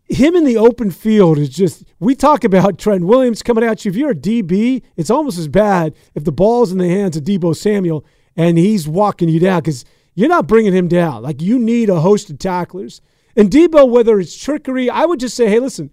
[0.08, 1.84] him in the open field is just.
[1.98, 3.90] We talk about Trent Williams coming at you.
[3.90, 7.24] If you're a DB, it's almost as bad if the ball's in the hands of
[7.24, 8.04] Debo Samuel
[8.36, 9.84] and he's walking you down because
[10.14, 11.22] you're not bringing him down.
[11.22, 13.00] Like you need a host of tacklers.
[13.36, 15.90] And Debo, whether it's trickery, I would just say, hey, listen.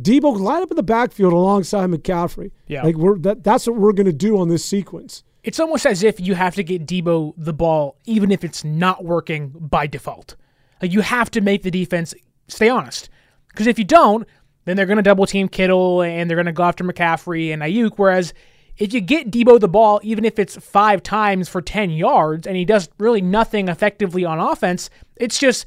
[0.00, 2.50] Debo, line up in the backfield alongside McCaffrey.
[2.66, 2.82] Yeah.
[2.82, 5.24] like we're that, that's what we're going to do on this sequence.
[5.42, 9.04] It's almost as if you have to get Debo the ball, even if it's not
[9.04, 10.36] working by default.
[10.82, 12.14] Like you have to make the defense
[12.48, 13.08] stay honest.
[13.48, 14.26] Because if you don't,
[14.64, 17.62] then they're going to double team Kittle and they're going to go after McCaffrey and
[17.62, 17.92] Aiyuk.
[17.96, 18.34] Whereas
[18.76, 22.56] if you get Debo the ball, even if it's five times for 10 yards and
[22.56, 25.64] he does really nothing effectively on offense, it's just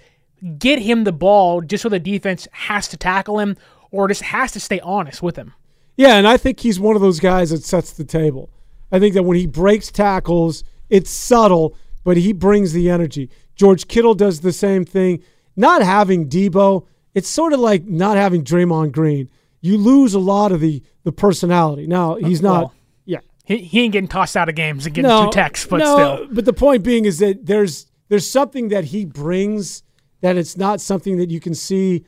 [0.58, 3.58] get him the ball just so the defense has to tackle him
[3.92, 5.54] or just has to stay honest with him.
[5.98, 8.50] Yeah, and I think he's one of those guys that sets the table.
[8.92, 13.30] I think that when he breaks tackles, it's subtle, but he brings the energy.
[13.56, 15.22] George Kittle does the same thing.
[15.56, 19.30] Not having Debo, it's sort of like not having Draymond Green.
[19.62, 21.86] You lose a lot of the the personality.
[21.86, 22.60] Now uh, he's not.
[22.60, 22.74] Well,
[23.06, 25.78] yeah, He, he ain't getting tossed out of games and getting no, two texts, but
[25.80, 26.28] no, still.
[26.32, 29.84] But the point being is that there's there's something that he brings
[30.22, 32.06] that it's not something that you can see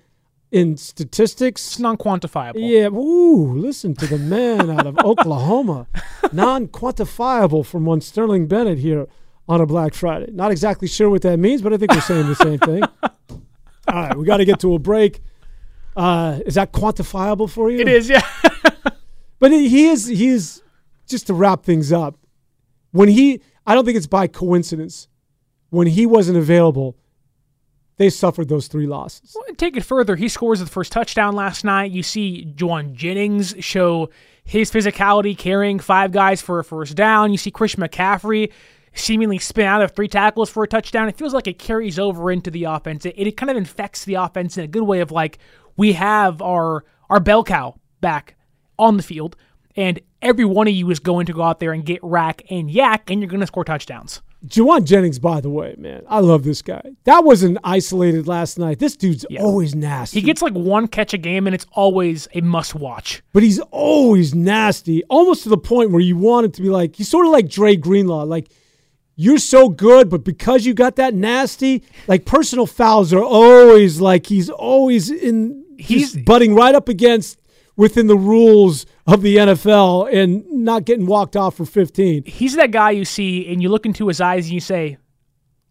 [0.51, 1.65] in statistics.
[1.65, 2.55] It's non quantifiable.
[2.57, 5.87] Yeah, ooh, listen to the man out of Oklahoma.
[6.31, 9.07] Non quantifiable from one Sterling Bennett here
[9.47, 10.31] on a Black Friday.
[10.31, 12.83] Not exactly sure what that means, but I think we're saying the same thing.
[13.87, 15.21] All right, we got to get to a break.
[15.95, 17.79] Uh, is that quantifiable for you?
[17.79, 18.21] It is, yeah.
[19.39, 20.61] But he is he is
[21.07, 22.15] just to wrap things up.
[22.91, 25.07] When he I don't think it's by coincidence.
[25.71, 26.95] When he wasn't available,
[27.97, 29.35] they suffered those three losses.
[29.35, 30.15] Well, take it further.
[30.15, 31.91] He scores the first touchdown last night.
[31.91, 34.09] You see Jauan Jennings show
[34.43, 37.31] his physicality carrying five guys for a first down.
[37.31, 38.51] You see Chris McCaffrey
[38.93, 41.07] seemingly spin out of three tackles for a touchdown.
[41.07, 43.05] It feels like it carries over into the offense.
[43.05, 45.37] It, it kind of infects the offense in a good way of like
[45.77, 48.35] we have our our bell cow back
[48.79, 49.35] on the field,
[49.75, 52.71] and every one of you is going to go out there and get rack and
[52.71, 54.21] yak, and you're going to score touchdowns.
[54.45, 56.81] Jauan Jennings, by the way, man, I love this guy.
[57.03, 58.79] That wasn't isolated last night.
[58.79, 60.19] This dude's always nasty.
[60.19, 63.21] He gets like one catch a game, and it's always a must watch.
[63.33, 66.95] but he's always nasty, almost to the point where you want it to be like
[66.95, 68.23] he's sort of like Dre Greenlaw.
[68.23, 68.47] Like
[69.15, 74.25] you're so good, but because you got that nasty, like personal fouls are always like
[74.25, 75.63] he's always in.
[75.77, 77.39] He's butting right up against
[77.75, 82.23] within the rules of the NFL and not getting walked off for 15.
[82.25, 84.97] he's that guy you see and you look into his eyes and you say,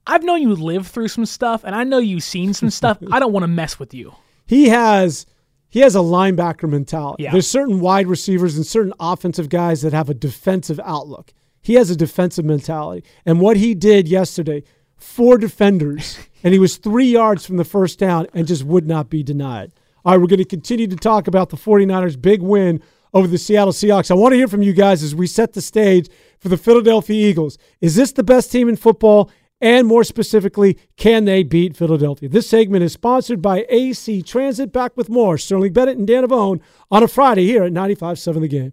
[0.07, 2.99] I've known you live through some stuff and I know you've seen some stuff.
[3.13, 4.15] I don't want to mess with you.
[4.47, 5.27] He has
[5.69, 7.23] he has a linebacker mentality.
[7.23, 7.33] Yeah.
[7.33, 11.33] There's certain wide receivers and certain offensive guys that have a defensive outlook.
[11.63, 13.07] He has a defensive mentality.
[13.25, 14.65] And what he did yesterday,
[14.97, 19.09] four defenders, and he was three yards from the first down and just would not
[19.09, 19.73] be denied.
[20.05, 23.39] All right, we're going to continue to talk about the 49ers' big win over the
[23.39, 24.11] Seattle Seahawks.
[24.11, 26.09] I want to hear from you guys as we set the stage
[26.39, 27.59] for the Philadelphia Eagles.
[27.81, 29.31] Is this the best team in football?
[29.63, 32.31] And more specifically, can they beat Philadelphia?
[32.31, 34.73] This segment is sponsored by AC Transit.
[34.73, 38.49] Back with more Sterling Bennett and Dan Devone on a Friday here at 95.7 The
[38.49, 38.73] Game.